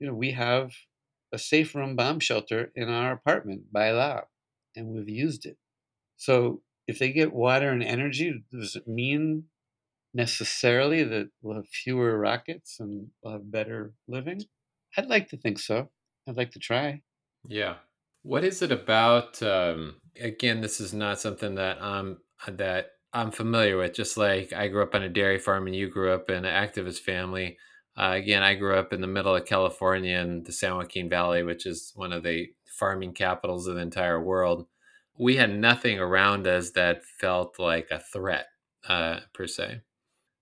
[0.00, 0.72] you know we have
[1.32, 4.22] a safe room bomb shelter in our apartment by law,
[4.76, 5.58] and we've used it.
[6.18, 9.44] So if they get water and energy, does it mean
[10.12, 14.42] necessarily that we'll have fewer rockets and we'll have better living?
[14.96, 15.90] I'd like to think so.
[16.28, 17.02] I'd like to try.
[17.46, 17.76] Yeah.
[18.22, 19.42] What is it about?
[19.42, 22.18] Um, again, this is not something that I'm
[22.48, 23.94] that I'm familiar with.
[23.94, 26.68] Just like I grew up on a dairy farm and you grew up in an
[26.68, 27.58] activist family.
[27.96, 31.42] Uh, again, I grew up in the middle of California in the San Joaquin Valley,
[31.42, 34.66] which is one of the farming capitals of the entire world.
[35.18, 38.46] We had nothing around us that felt like a threat,
[38.88, 39.82] uh, per se.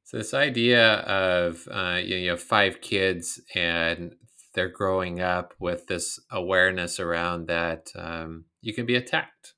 [0.04, 4.14] So this idea of uh, you, know, you have five kids and
[4.54, 9.54] they're growing up with this awareness around that um, you can be attacked,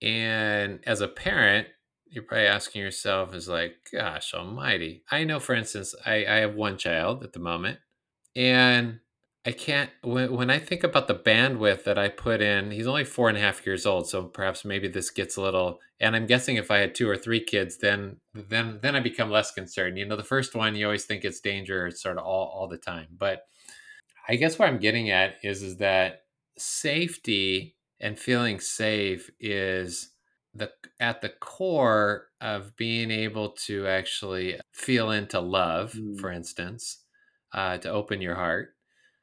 [0.00, 1.68] and as a parent,
[2.06, 6.54] you're probably asking yourself, "Is like, gosh Almighty!" I know, for instance, I, I have
[6.54, 7.78] one child at the moment,
[8.34, 9.00] and
[9.46, 12.72] I can't when, when I think about the bandwidth that I put in.
[12.72, 15.78] He's only four and a half years old, so perhaps maybe this gets a little.
[16.00, 19.30] And I'm guessing if I had two or three kids, then then then I become
[19.30, 19.98] less concerned.
[19.98, 22.76] You know, the first one you always think it's danger, sort of all all the
[22.76, 23.06] time.
[23.16, 23.42] But
[24.28, 26.22] I guess what I'm getting at is is that
[26.58, 30.10] safety and feeling safe is
[30.54, 36.18] the at the core of being able to actually feel into love, mm.
[36.18, 37.04] for instance,
[37.52, 38.75] uh, to open your heart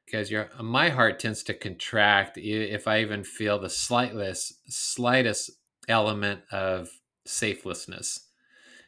[0.04, 5.50] because your my heart tends to contract if I even feel the slightest slightest
[5.88, 6.90] element of
[7.26, 8.20] safelessness.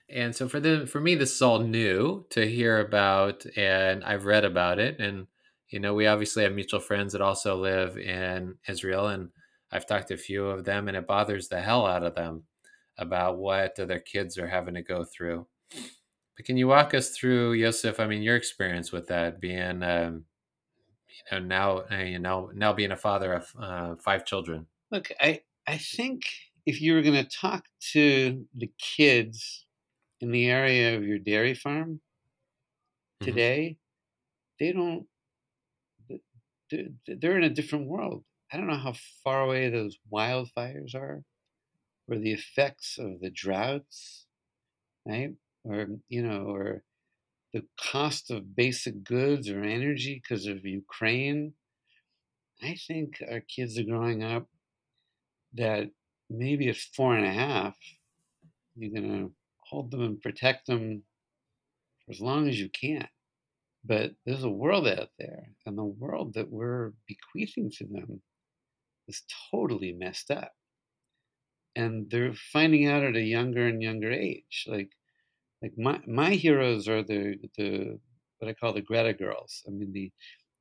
[0.08, 4.24] And so for the for me this is all new to hear about and I've
[4.24, 5.26] read about it and
[5.68, 9.30] you know we obviously have mutual friends that also live in Israel and
[9.72, 12.44] I've talked to a few of them and it bothers the hell out of them
[12.98, 15.46] about what their kids are having to go through.
[16.36, 17.98] But can you walk us through, Yosef?
[17.98, 20.24] I mean, your experience with that being um,
[21.30, 25.10] you know now uh, you know now being a father of uh, five children look
[25.20, 26.22] i i think
[26.64, 29.66] if you were going to talk to the kids
[30.20, 32.00] in the area of your dairy farm
[33.22, 33.24] mm-hmm.
[33.24, 33.76] today
[34.60, 34.64] mm-hmm.
[34.64, 35.06] they don't
[37.20, 41.22] they're in a different world i don't know how far away those wildfires are
[42.08, 44.26] or the effects of the droughts
[45.06, 46.82] right or you know or
[47.56, 51.54] the cost of basic goods or energy because of Ukraine,
[52.62, 54.46] I think our kids are growing up
[55.54, 55.90] that
[56.28, 57.74] maybe at four and a half,
[58.76, 59.32] you're going to
[59.70, 61.02] hold them and protect them
[62.04, 63.08] for as long as you can.
[63.82, 68.20] But there's a world out there, and the world that we're bequeathing to them
[69.08, 70.52] is totally messed up.
[71.74, 74.66] And they're finding out at a younger and younger age.
[74.66, 74.90] Like,
[75.62, 77.98] like my my heroes are the the
[78.38, 79.62] what I call the Greta girls.
[79.66, 80.12] I mean the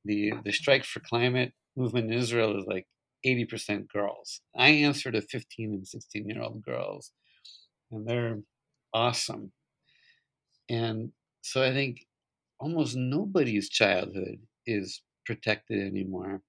[0.04, 2.86] the the strike for climate movement in Israel is like
[3.26, 4.40] 80% girls.
[4.56, 7.12] I answer to 15 and 16 year old girls,
[7.90, 8.38] and they're
[8.94, 9.52] awesome.
[10.68, 12.06] And so I think
[12.58, 16.42] almost nobody's childhood is protected anymore.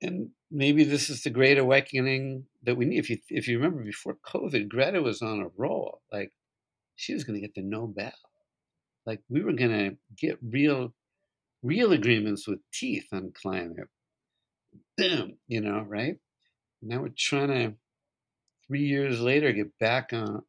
[0.00, 2.98] And maybe this is the great awakening that we need.
[2.98, 6.02] If you if you remember before COVID, Greta was on a roll.
[6.12, 6.32] Like
[7.02, 8.12] she was going to get the Nobel.
[9.06, 10.94] Like we were going to get real,
[11.64, 13.88] real agreements with teeth on climate.
[14.96, 16.16] Boom, you know, right?
[16.80, 17.74] Now we're trying to,
[18.68, 20.42] three years later, get back on,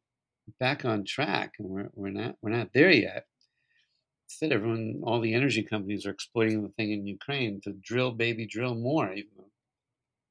[0.60, 3.26] back on track, and we're we're not we're not there yet.
[4.28, 8.46] Instead, everyone, all the energy companies are exploiting the thing in Ukraine to drill, baby,
[8.46, 9.12] drill more.
[9.12, 9.50] Even though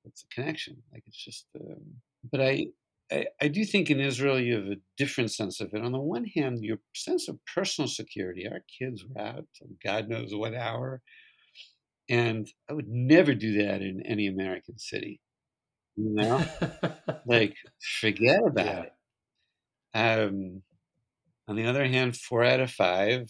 [0.06, 1.48] it's a connection, like it's just.
[1.60, 1.84] Um,
[2.32, 2.68] but I
[3.12, 5.84] I, I, do think in Israel you have a different sense of it.
[5.84, 8.48] On the one hand, your sense of personal security.
[8.48, 9.46] Our kids were out
[9.84, 11.02] God knows what hour,
[12.10, 15.20] and I would never do that in any American city.
[15.96, 16.44] You know,
[17.26, 17.56] like
[18.02, 18.84] forget about yeah.
[18.84, 20.30] it.
[20.30, 20.62] Um,
[21.48, 23.30] on the other hand, four out of five,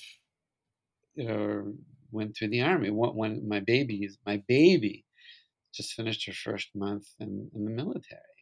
[1.15, 1.73] you know,
[2.11, 2.89] went through the army.
[2.91, 5.03] When my baby, my baby,
[5.73, 8.32] just finished her first month in, in the military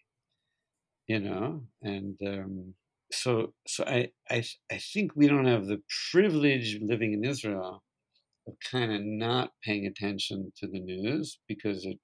[1.11, 1.45] you know,
[1.93, 2.73] and um,
[3.21, 3.31] so
[3.73, 3.99] so I,
[4.37, 4.39] I
[4.75, 7.83] I think we don't have the privilege living in Israel
[8.47, 11.99] of kind of not paying attention to the news because it's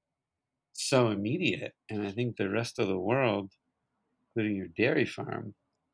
[0.91, 1.74] so immediate.
[1.89, 3.48] And I think the rest of the world,
[4.26, 5.46] including your dairy farm,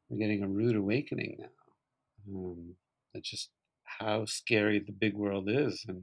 [0.10, 1.60] are getting a rude awakening now.
[2.36, 2.76] Um,
[3.14, 3.50] that's just
[4.00, 6.02] how scary the big world is, and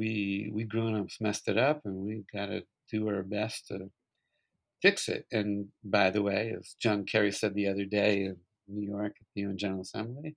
[0.00, 2.60] we we grown-ups messed it up, and we got to
[2.92, 3.76] do our best to
[4.82, 5.26] fix it.
[5.32, 8.36] And by the way, as John Kerry said the other day in
[8.68, 10.36] New York at the UN General Assembly,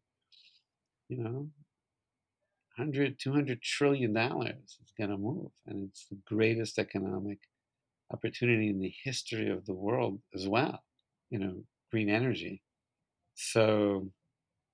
[1.07, 1.49] you know,
[2.75, 5.51] 100, 200 trillion dollars is going to move.
[5.67, 7.39] And it's the greatest economic
[8.13, 10.79] opportunity in the history of the world as well,
[11.29, 12.61] you know, green energy.
[13.35, 14.11] So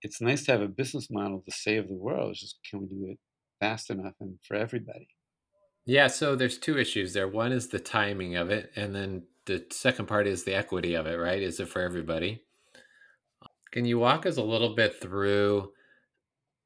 [0.02, 2.32] it's nice to have a business model to save the world.
[2.32, 3.20] It's just can we do it
[3.60, 5.08] fast enough and for everybody?
[5.86, 7.28] Yeah, so there's two issues there.
[7.28, 11.08] One is the timing of it, and then the second part is the equity of
[11.08, 11.42] it, right?
[11.42, 12.44] Is it for everybody?
[13.72, 15.72] Can you walk us a little bit through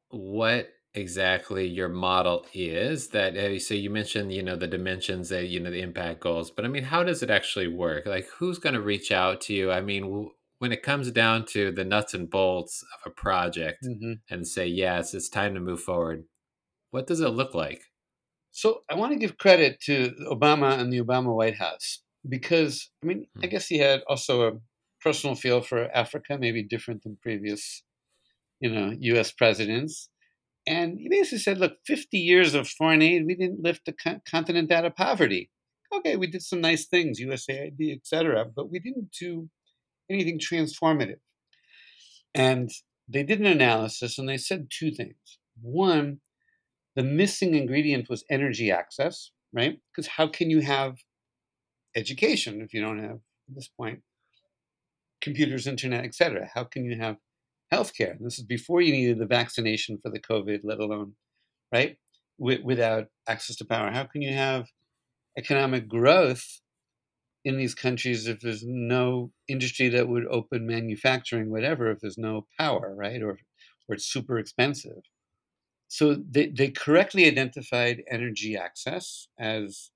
[0.09, 5.45] what exactly your model is that uh, so you mentioned you know the dimensions that
[5.45, 8.57] you know the impact goals but i mean how does it actually work like who's
[8.57, 11.85] going to reach out to you i mean w- when it comes down to the
[11.85, 14.15] nuts and bolts of a project Mhm.
[14.31, 16.23] and say yes it's time to move forward
[16.91, 17.83] what does it look like
[18.51, 23.07] So I want to give credit to Obama and the Obama White House because I
[23.07, 23.49] mean I Hmm.
[23.49, 24.59] guess he had also a
[25.01, 27.83] personal feel for Africa, maybe different than previous,
[28.61, 29.31] you know, U.S.
[29.31, 30.09] presidents.
[30.67, 34.21] And he basically said, "Look, 50 years of foreign aid, we didn't lift the co-
[34.29, 35.51] continent out of poverty.
[35.93, 39.49] Okay, we did some nice things, USAID, etc., but we didn't do
[40.09, 41.19] anything transformative."
[42.33, 42.69] And
[43.07, 45.39] they did an analysis, and they said two things.
[45.61, 46.21] One,
[46.95, 49.79] the missing ingredient was energy access, right?
[49.91, 50.97] Because how can you have
[51.95, 54.01] education if you don't have, at this point,
[55.21, 56.49] computers, internet, etc.?
[56.53, 57.17] How can you have
[57.73, 58.17] healthcare?
[58.19, 61.13] This is before you needed the vaccination for the COVID, let alone,
[61.73, 61.97] right?
[62.39, 63.91] Wi- without access to power.
[63.91, 64.67] How can you have
[65.37, 66.45] economic growth
[67.45, 72.45] in these countries if there's no industry that would open manufacturing, whatever, if there's no
[72.59, 73.21] power, right?
[73.21, 73.37] Or,
[73.87, 75.01] or it's super expensive.
[75.87, 79.89] So they, they correctly identified energy access as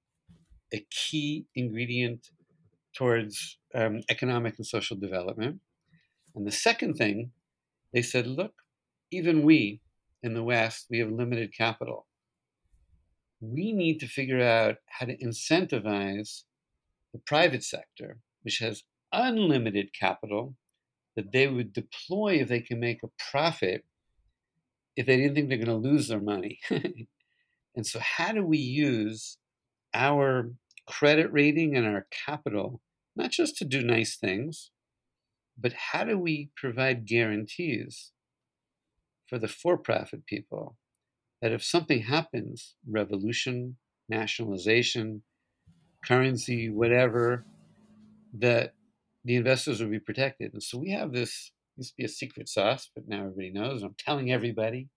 [0.74, 2.30] a key ingredient
[2.96, 5.60] towards um, economic and social development.
[6.36, 7.32] And the second thing,
[7.94, 8.54] they said, look,
[9.12, 9.82] even we
[10.22, 12.08] in the West, we have limited capital.
[13.42, 16.44] We need to figure out how to incentivize
[17.14, 20.56] the private sector, which has unlimited capital,
[21.16, 23.84] that they would deploy if they can make a profit
[24.96, 26.60] if they didn't think they're going to lose their money.
[26.70, 29.38] and so, how do we use
[29.94, 30.52] our
[30.88, 32.82] credit rating and our capital
[33.16, 34.72] not just to do nice things,
[35.58, 38.12] but how do we provide guarantees
[39.28, 40.78] for the for profit people
[41.42, 43.78] that if something happens, revolution,
[44.10, 45.24] nationalization,
[46.06, 47.46] currency, whatever,
[48.34, 48.74] that
[49.26, 50.54] the investors will be protected.
[50.54, 53.84] And so we have this, used to be a secret sauce, but now everybody knows.
[53.84, 54.90] I'm telling everybody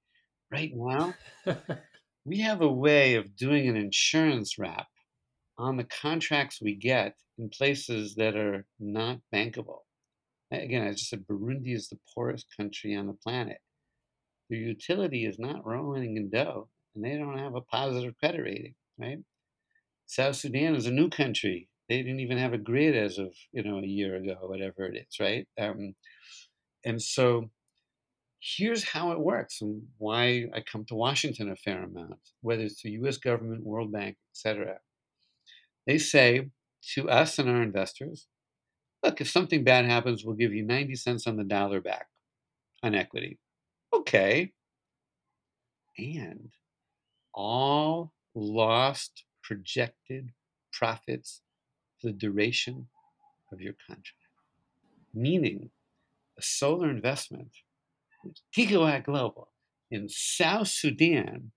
[0.51, 1.15] right now,
[2.25, 4.87] we have a way of doing an insurance wrap
[5.59, 9.81] on the contracts we get in places that are not bankable.
[10.51, 13.59] Again, I just said Burundi is the poorest country on the planet.
[14.49, 18.75] Their utility is not rolling in dough, and they don't have a positive credit rating,
[18.99, 19.19] right?
[20.07, 21.69] South Sudan is a new country.
[21.89, 24.97] They didn't even have a grid as of you know a year ago, whatever it
[24.97, 25.47] is, right?
[25.59, 25.95] Um,
[26.85, 27.51] and so
[28.41, 32.83] here's how it works and why I come to Washington a fair amount, whether it's
[32.83, 33.17] the U.S.
[33.17, 34.79] government, World Bank, etc.
[35.87, 36.51] They say
[36.95, 38.27] to us and our investors,
[39.03, 42.09] look, if something bad happens, we'll give you 90 cents on the dollar back
[42.83, 43.39] on equity.
[43.93, 44.53] Okay.
[45.99, 46.51] And
[47.33, 50.31] all lost projected
[50.73, 51.43] profits
[52.01, 52.89] for the duration
[53.53, 54.13] of your contract.
[55.15, 55.71] Meaning,
[56.39, 57.51] a solar investment,
[58.55, 59.49] Gigawatt Global
[59.91, 61.53] in South Sudan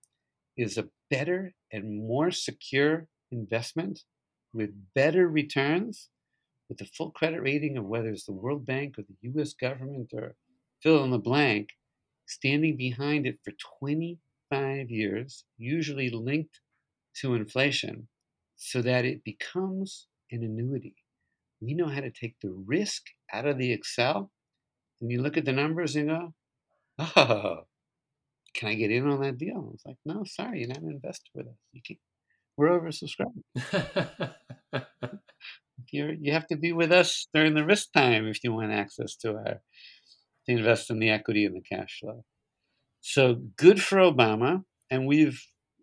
[0.56, 4.04] is a better and more secure investment
[4.52, 6.08] with better returns,
[6.68, 10.12] with a full credit rating of whether it's the World Bank or the US government
[10.12, 10.34] or
[10.82, 11.70] fill in the blank,
[12.26, 16.60] standing behind it for 25 years, usually linked
[17.16, 18.08] to inflation,
[18.56, 20.94] so that it becomes an annuity.
[21.60, 24.30] We know how to take the risk out of the Excel,
[25.00, 26.34] and you look at the numbers and go,
[26.98, 27.66] oh,
[28.54, 29.70] can I get in on that deal?
[29.74, 31.54] It's like, no, sorry, you're not an investor with us.
[31.72, 31.98] You can't.
[32.60, 34.34] We're oversubscribed.
[35.90, 39.16] You're, you have to be with us during the risk time if you want access
[39.22, 39.62] to our
[40.44, 42.22] to invest in the equity and the cash flow.
[43.00, 44.64] So good for Obama.
[44.90, 45.40] and we've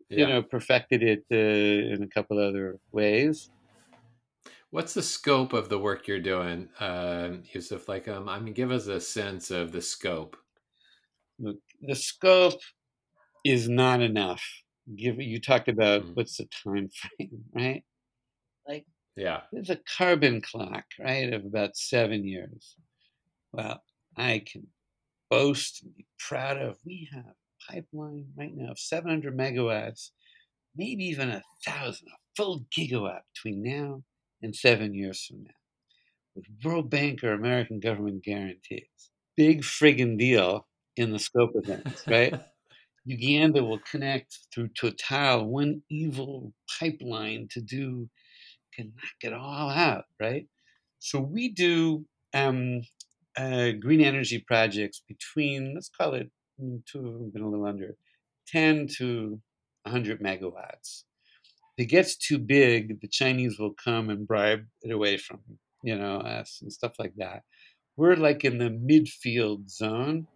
[0.10, 0.18] Yeah.
[0.20, 3.50] you know perfected it uh, in a couple other ways.
[4.70, 7.90] What's the scope of the work you're doing, uh, Yosef?
[7.90, 10.38] Like, um, I mean, give us a sense of the scope.
[11.40, 12.62] Look, the scope
[13.44, 14.44] is not enough.
[14.96, 16.14] Give you talked about Mm.
[16.14, 17.84] what's the time frame, right?
[18.68, 19.48] Like Yeah.
[19.52, 22.76] there's a carbon clock, right, of about seven years.
[23.54, 23.84] Well,
[24.18, 24.68] I can
[25.30, 26.80] boast and be proud of.
[26.86, 27.36] We have a
[27.74, 30.12] pipeline right now of 700 megawatts,
[30.76, 34.04] maybe even a thousand, a full gigawatt between now
[34.42, 35.52] and seven years from now,
[36.36, 39.12] with World Bank or American government guarantees.
[39.38, 40.68] Big friggin' deal
[40.98, 42.38] in the scope of things, right?
[43.08, 48.10] Uganda will connect through Total, one evil pipeline to do,
[48.74, 50.46] can knock it all out, right?
[51.00, 52.82] So we do um,
[53.38, 56.30] uh, green energy projects between, let's call it,
[56.62, 57.96] mm, two of them have been a little under,
[58.48, 59.40] 10 to
[59.84, 61.04] 100 megawatts.
[61.78, 65.40] If it gets too big, the Chinese will come and bribe it away from,
[65.82, 67.44] you know, us and stuff like that.
[67.96, 70.28] We're like in the midfield zone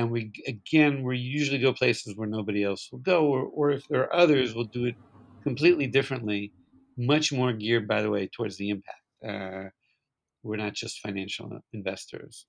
[0.00, 3.86] and we again we usually go places where nobody else will go or, or if
[3.88, 4.96] there are others we'll do it
[5.42, 6.52] completely differently
[6.96, 9.04] much more geared by the way towards the impact.
[9.26, 9.70] Uh,
[10.42, 12.46] we're not just financial investors.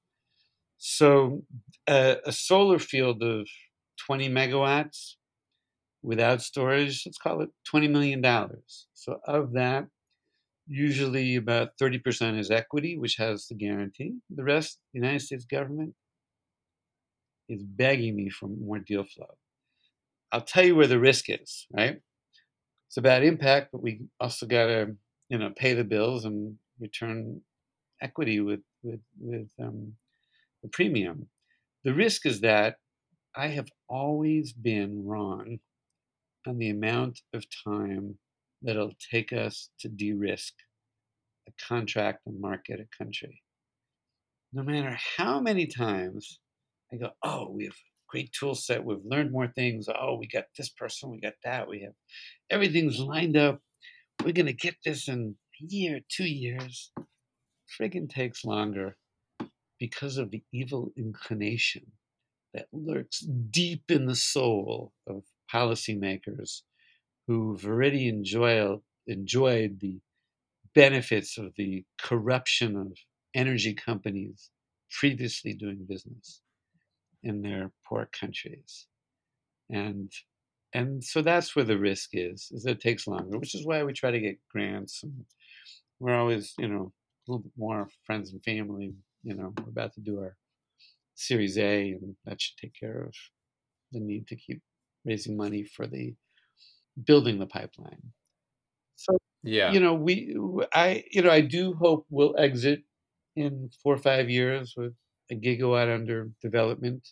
[0.77, 1.43] So
[1.87, 3.47] uh, a solar field of
[4.07, 5.15] 20 megawatts
[6.03, 8.87] without storage let's call it 20 million dollars.
[8.93, 9.87] So of that
[10.67, 14.15] usually about 30% is equity which has the guarantee.
[14.29, 15.95] The rest the united states government
[17.51, 19.35] is begging me for more deal flow.
[20.31, 21.97] I'll tell you where the risk is, right?
[22.87, 24.95] It's about impact, but we also got to,
[25.29, 27.41] you know, pay the bills and return
[28.01, 29.93] equity with with with um,
[30.63, 31.27] the premium.
[31.83, 32.77] The risk is that
[33.35, 35.59] I have always been wrong
[36.47, 38.17] on the amount of time
[38.61, 40.53] that it'll take us to de-risk
[41.47, 43.41] a contract, a market, a country.
[44.53, 46.39] No matter how many times
[46.93, 47.75] I go, oh, we have
[48.09, 48.83] great tool set.
[48.83, 49.87] We've learned more things.
[49.87, 51.67] Oh, we got this person, we got that.
[51.67, 51.93] We have
[52.49, 53.61] everything's lined up.
[54.23, 56.91] We're going to get this in a year, two years.
[57.79, 58.97] Friggin' takes longer
[59.79, 61.83] because of the evil inclination
[62.53, 66.63] that lurks deep in the soul of policymakers
[67.27, 69.99] who've already enjoyed, enjoyed the
[70.75, 72.91] benefits of the corruption of
[73.33, 74.49] energy companies
[74.89, 76.41] previously doing business
[77.23, 78.87] in their poor countries.
[79.69, 80.11] And
[80.73, 83.83] and so that's where the risk is, is that it takes longer, which is why
[83.83, 85.25] we try to get grants and
[85.99, 86.93] we're always, you know,
[87.27, 88.95] a little bit more friends and family.
[89.23, 90.37] You know, we're about to do our
[91.15, 93.15] Series A and that should take care of
[93.91, 94.63] the need to keep
[95.05, 96.15] raising money for the
[97.03, 98.13] building the pipeline.
[98.95, 99.75] So Yeah.
[99.75, 100.35] you know, we
[100.73, 102.83] I you know, I do hope we'll exit
[103.35, 104.95] in four or five years with
[105.31, 107.07] a gigawatt under development.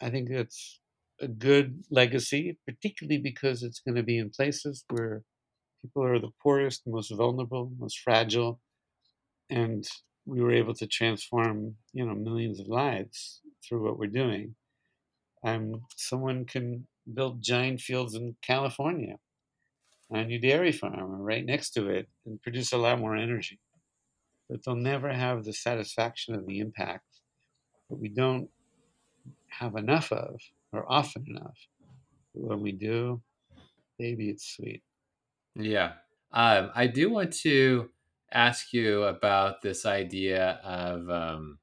[0.00, 0.80] I think that's
[1.20, 5.22] a good legacy, particularly because it's going to be in places where
[5.82, 8.60] people are the poorest, most vulnerable, most fragile,
[9.50, 9.86] and
[10.24, 14.54] we were able to transform, you know, millions of lives through what we're doing.
[15.44, 19.16] Um, someone can build giant fields in California
[20.10, 23.60] on a new dairy farm right next to it and produce a lot more energy.
[24.48, 27.15] But they'll never have the satisfaction of the impact
[27.90, 28.48] that we don't
[29.48, 30.40] have enough of
[30.72, 31.58] or often enough.
[32.34, 33.20] But when we do,
[33.98, 34.82] baby, it's sweet.
[35.54, 35.92] Yeah.
[36.32, 37.90] Um, I do want to
[38.32, 41.58] ask you about this idea of um,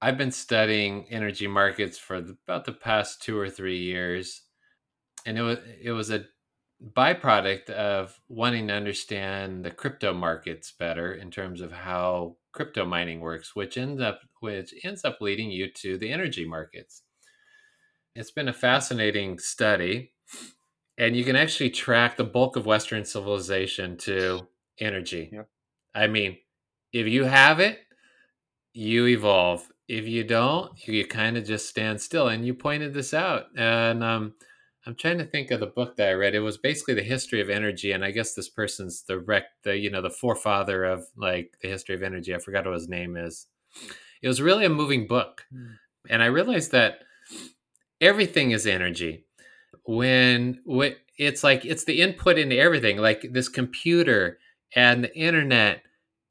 [0.00, 4.42] I've been studying energy markets for the, about the past two or three years,
[5.26, 6.24] and it was it was a
[6.94, 13.20] byproduct of wanting to understand the crypto markets better in terms of how crypto mining
[13.20, 17.02] works, which ends up which ends up leading you to the energy markets.
[18.14, 20.12] It's been a fascinating study,
[20.98, 24.48] and you can actually track the bulk of Western civilization to
[24.78, 25.30] energy.
[25.32, 25.48] Yep.
[25.94, 26.38] I mean,
[26.92, 27.78] if you have it,
[28.72, 29.68] you evolve.
[29.88, 32.28] If you don't, you kind of just stand still.
[32.28, 34.34] And you pointed this out, and um,
[34.86, 36.34] I'm trying to think of the book that I read.
[36.34, 39.76] It was basically the history of energy, and I guess this person's the rec, the
[39.76, 42.34] you know, the forefather of like the history of energy.
[42.34, 43.46] I forgot what his name is.
[44.22, 45.78] It was really a moving book, Mm.
[46.08, 47.00] and I realized that
[48.00, 49.24] everything is energy.
[49.84, 54.38] When when it's like it's the input into everything, like this computer
[54.74, 55.82] and the internet.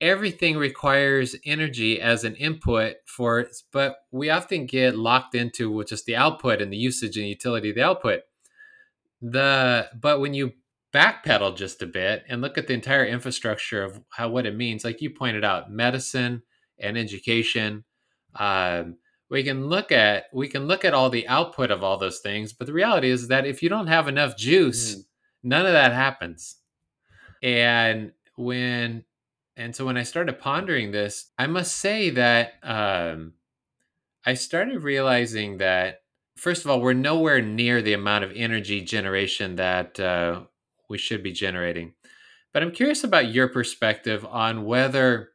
[0.02, 6.16] Everything requires energy as an input for, but we often get locked into just the
[6.16, 8.22] output and the usage and utility of the output
[9.22, 10.54] the but when you
[10.94, 14.84] backpedal just a bit and look at the entire infrastructure of how what it means,
[14.84, 16.42] like you pointed out, medicine
[16.80, 17.84] and education.
[18.36, 18.98] Um,
[19.30, 22.54] we can look at we can look at all the output of all those things,
[22.54, 25.04] but the reality is that if you don't have enough juice, mm.
[25.44, 26.58] none of that happens.
[27.44, 29.04] And when
[29.56, 33.34] and so when I started pondering this, I must say that um,
[34.26, 36.02] I started realizing that
[36.40, 40.42] first of all, we're nowhere near the amount of energy generation that uh,
[40.90, 41.94] we should be generating.
[42.54, 45.30] But I'm curious about your perspective on whether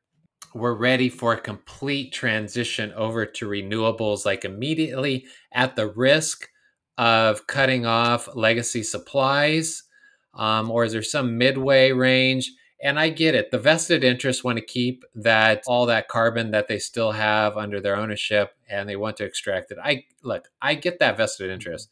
[0.55, 6.49] we're ready for a complete transition over to renewables, like immediately at the risk
[6.97, 9.83] of cutting off legacy supplies?
[10.35, 12.53] Um, or is there some midway range?
[12.85, 13.51] And I get it.
[13.51, 17.81] The vested interests want to keep that all that carbon that they still have under
[17.81, 19.79] their ownership and they want to extract it.
[19.83, 21.89] I look, I get that vested interest.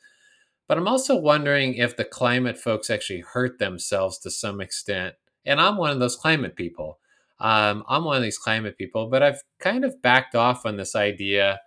[0.68, 5.14] But I'm also wondering if the climate folks actually hurt themselves to some extent.
[5.46, 6.98] And I'm one of those climate people.
[7.40, 10.94] Um, I'm one of these climate people, but I've kind of backed off on this
[10.94, 11.60] idea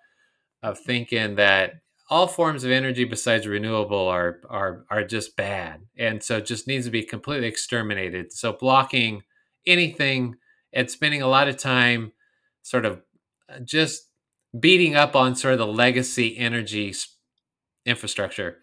[0.61, 6.21] of thinking that all forms of energy besides renewable are are are just bad, and
[6.23, 8.31] so just needs to be completely exterminated.
[8.31, 9.23] So blocking
[9.65, 10.35] anything
[10.73, 12.11] and spending a lot of time,
[12.61, 13.01] sort of,
[13.49, 14.09] uh, just
[14.59, 16.93] beating up on sort of the legacy energy
[17.85, 18.57] infrastructure.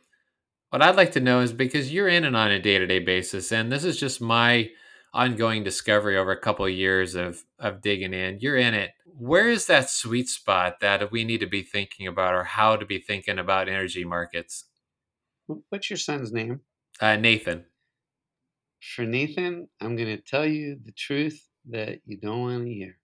[0.71, 2.99] What I'd like to know is because you're in and on a day to day
[3.01, 4.71] basis, and this is just my
[5.15, 8.39] ongoing discovery over a couple of years of of digging in.
[8.41, 8.93] You're in it.
[9.05, 12.87] Where is that sweet spot that we need to be thinking about, or how to
[12.87, 14.65] be thinking about energy markets?
[15.69, 16.61] What's your son's name?
[17.01, 17.67] Uh, Nathan.
[18.81, 22.99] For Nathan, I'm going to tell you the truth that you don't want to hear.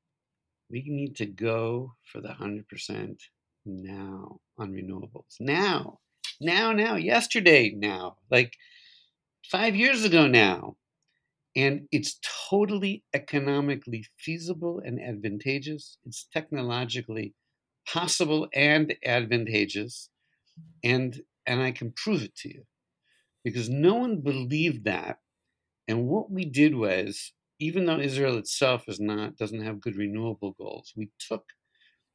[0.70, 3.16] We need to go for the 100%
[3.64, 5.36] now on renewables.
[5.40, 6.00] Now,
[6.40, 8.56] now, now, yesterday, now, like
[9.44, 10.76] five years ago now.
[11.56, 12.18] And it's
[12.50, 15.98] totally economically feasible and advantageous.
[16.04, 17.34] It's technologically
[17.86, 20.10] possible and advantageous.
[20.84, 22.64] And, and I can prove it to you
[23.44, 25.18] because no one believed that.
[25.88, 30.52] And what we did was, even though Israel itself is not, doesn't have good renewable
[30.52, 31.44] goals, we took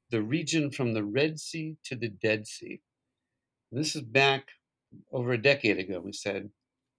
[0.09, 2.81] the region from the Red Sea to the Dead Sea.
[3.71, 4.49] And this is back
[5.11, 5.99] over a decade ago.
[5.99, 6.51] We said,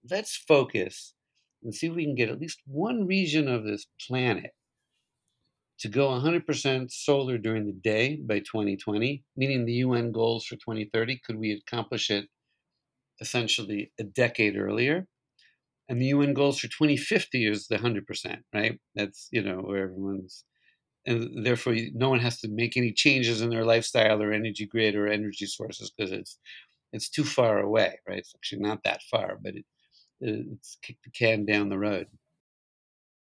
[0.09, 1.14] let's focus
[1.65, 4.51] and see if we can get at least one region of this planet
[5.79, 11.19] to go 100% solar during the day by 2020, meaning the UN goals for 2030.
[11.25, 12.29] Could we accomplish it
[13.19, 15.07] essentially a decade earlier?
[15.89, 18.79] And the UN goals for 2050 is the 100%, right?
[18.95, 20.45] That's, you know, where everyone's,
[21.05, 24.95] and therefore no one has to make any changes in their lifestyle or energy grid
[24.95, 26.39] or energy sources because it's,
[26.93, 28.19] it's too far away, right?
[28.19, 29.65] It's actually not that far, but it,
[30.21, 32.07] Uh, it's kicked the can down the road.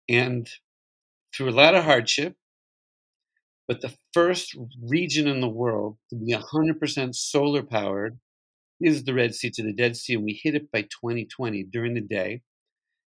[0.10, 0.50] And
[1.34, 2.36] through a lot of hardship,
[3.68, 8.20] but the first region in the world to be 100% solar powered
[8.82, 11.94] is the Red Sea to the Dead Sea, and we hit it by 2020 during
[11.94, 12.42] the day.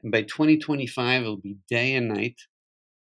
[0.04, 2.42] And by 2025, it'll be day and night,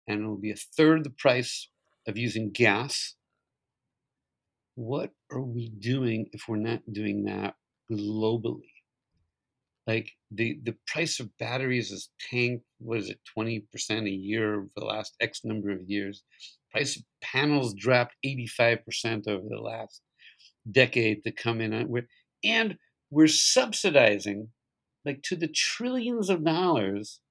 [0.07, 1.69] and it'll be a third the price
[2.07, 3.15] of using gas.
[4.75, 7.55] What are we doing if we're not doing that
[7.91, 8.76] globally?
[9.87, 13.63] Like the the price of batteries is tanked what is it 20%
[14.05, 16.23] a year for the last x number of years.
[16.71, 20.01] Price of panels dropped 85% over the last
[20.69, 21.85] decade to come in uh,
[22.43, 22.77] and
[23.09, 24.49] we're subsidizing
[25.05, 27.21] like to the trillions of dollars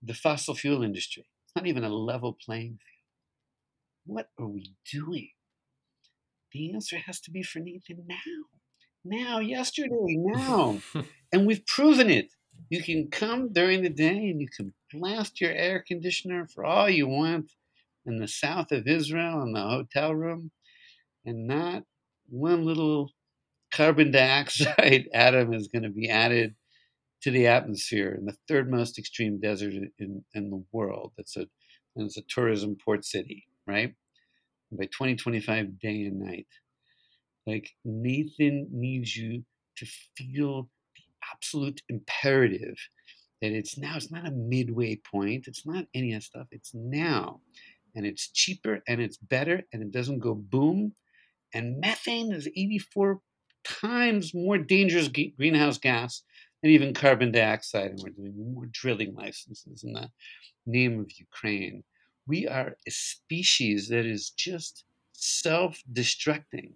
[0.00, 1.24] the fossil fuel industry.
[1.44, 4.06] It's not even a level playing field.
[4.06, 5.30] What are we doing?
[6.52, 8.16] The answer has to be for Nathan now
[9.08, 10.78] now, yesterday, now.
[11.32, 12.32] and we've proven it.
[12.68, 16.88] You can come during the day and you can blast your air conditioner for all
[16.88, 17.52] you want
[18.06, 20.50] in the south of Israel in the hotel room,
[21.24, 21.84] and not
[22.28, 23.10] one little
[23.72, 26.54] carbon dioxide atom is going to be added
[27.22, 31.12] to the atmosphere in the third most extreme desert in, in the world.
[31.16, 31.46] That's a,
[31.96, 33.94] it's a tourism port city, right?
[34.70, 36.46] By 2025, day and night.
[37.46, 39.44] Like Nathan needs you
[39.76, 39.86] to
[40.16, 42.76] feel the absolute imperative
[43.40, 46.72] that it's now, it's not a midway point, it's not any of that stuff, it's
[46.74, 47.40] now.
[47.94, 50.92] And it's cheaper and it's better and it doesn't go boom.
[51.54, 53.20] And methane is 84
[53.64, 56.22] times more dangerous greenhouse gas
[56.62, 57.92] than even carbon dioxide.
[57.92, 60.10] And we're doing more drilling licenses in the
[60.66, 61.84] name of Ukraine.
[62.26, 66.72] We are a species that is just self destructing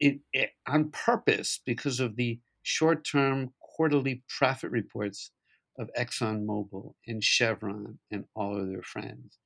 [0.00, 5.30] it, it on purpose because of the short term quarterly profit reports
[5.78, 9.38] of ExxonMobil and Chevron and all of their friends.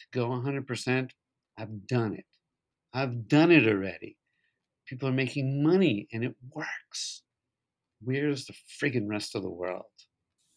[0.00, 1.10] To go 100%,
[1.58, 2.24] I've done it.
[2.92, 4.16] I've done it already.
[4.86, 7.22] People are making money and it works.
[8.02, 9.84] Where's the friggin' rest of the world?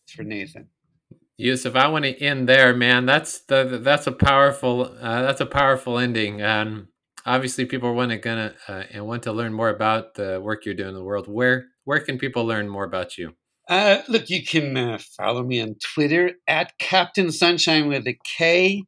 [0.05, 0.69] It's for Nathan.
[1.37, 3.05] Yosef, I want to end there, man.
[3.05, 6.41] That's the that's a powerful uh, that's a powerful ending.
[6.41, 6.87] And
[7.25, 10.75] obviously, people want to gonna uh, and want to learn more about the work you're
[10.75, 11.27] doing in the world.
[11.27, 13.35] Where where can people learn more about you?
[13.69, 18.83] Uh, look, you can uh, follow me on Twitter at Captain Sunshine with a K.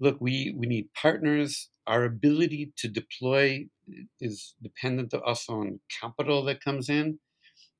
[0.00, 1.70] look, we, we need partners.
[1.86, 3.66] Our ability to deploy
[4.20, 7.18] is dependent also on capital that comes in.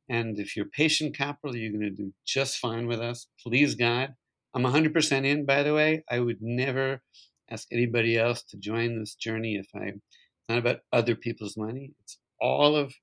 [0.08, 3.26] And if you're patient capital, you're going to do just fine with us.
[3.42, 4.14] Please, God.
[4.54, 6.04] I'm 100% in, by the way.
[6.08, 7.02] I would never
[7.50, 11.92] ask anybody else to join this journey if I, it's not about other people's money.
[12.02, 12.94] It's all of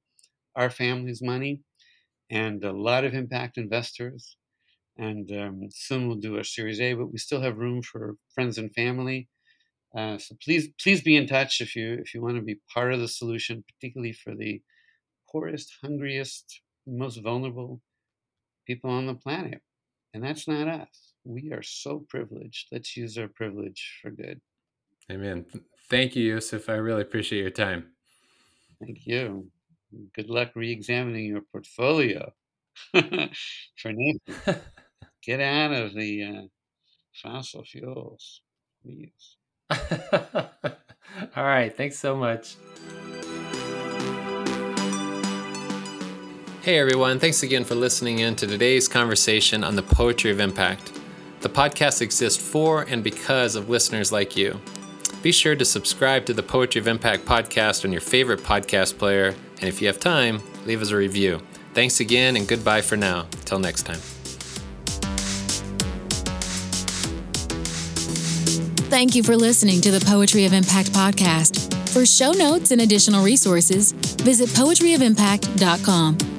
[0.56, 1.62] our family's money
[2.30, 4.38] and a lot of impact investors
[4.98, 8.58] and um, soon we'll do a Series A, but we still have room for friends
[8.58, 9.28] and family.
[9.96, 12.94] Uh, so please, please be in touch if you if you want to be part
[12.94, 14.62] of the solution, particularly for the
[15.32, 17.82] poorest, hungriest, most vulnerable
[18.66, 19.62] people on the planet.
[20.14, 21.14] And that's not us.
[21.24, 22.68] We are so privileged.
[22.72, 24.42] Let's use our privilege for good.
[25.12, 25.46] Amen.
[25.90, 26.70] Thank you, Yosef.
[26.70, 27.94] I really appreciate your time.
[28.80, 29.52] Thank you.
[30.14, 32.34] Good luck re-examining your portfolio
[32.94, 34.20] for Nathan.
[35.24, 36.42] get out of the uh,
[37.14, 38.42] fossil fuels,
[38.84, 39.38] please.
[41.36, 41.76] All right.
[41.76, 42.56] Thanks so much.
[46.64, 50.94] Hey everyone, thanks again for listening in to today's conversation on the poetry of impact.
[51.42, 54.62] The podcast exists for and because of listeners like you.
[55.22, 59.36] Be sure to subscribe to the Poetry of Impact podcast on your favorite podcast player,
[59.64, 61.42] and if you have time, leave us a review.
[61.74, 63.28] Thanks again, and goodbye for now.
[63.46, 64.00] Till next time.
[68.90, 71.74] Thank you for listening to the Poetry of Impact podcast.
[71.94, 76.33] For show notes and additional resources, visit poetryofimpact.com.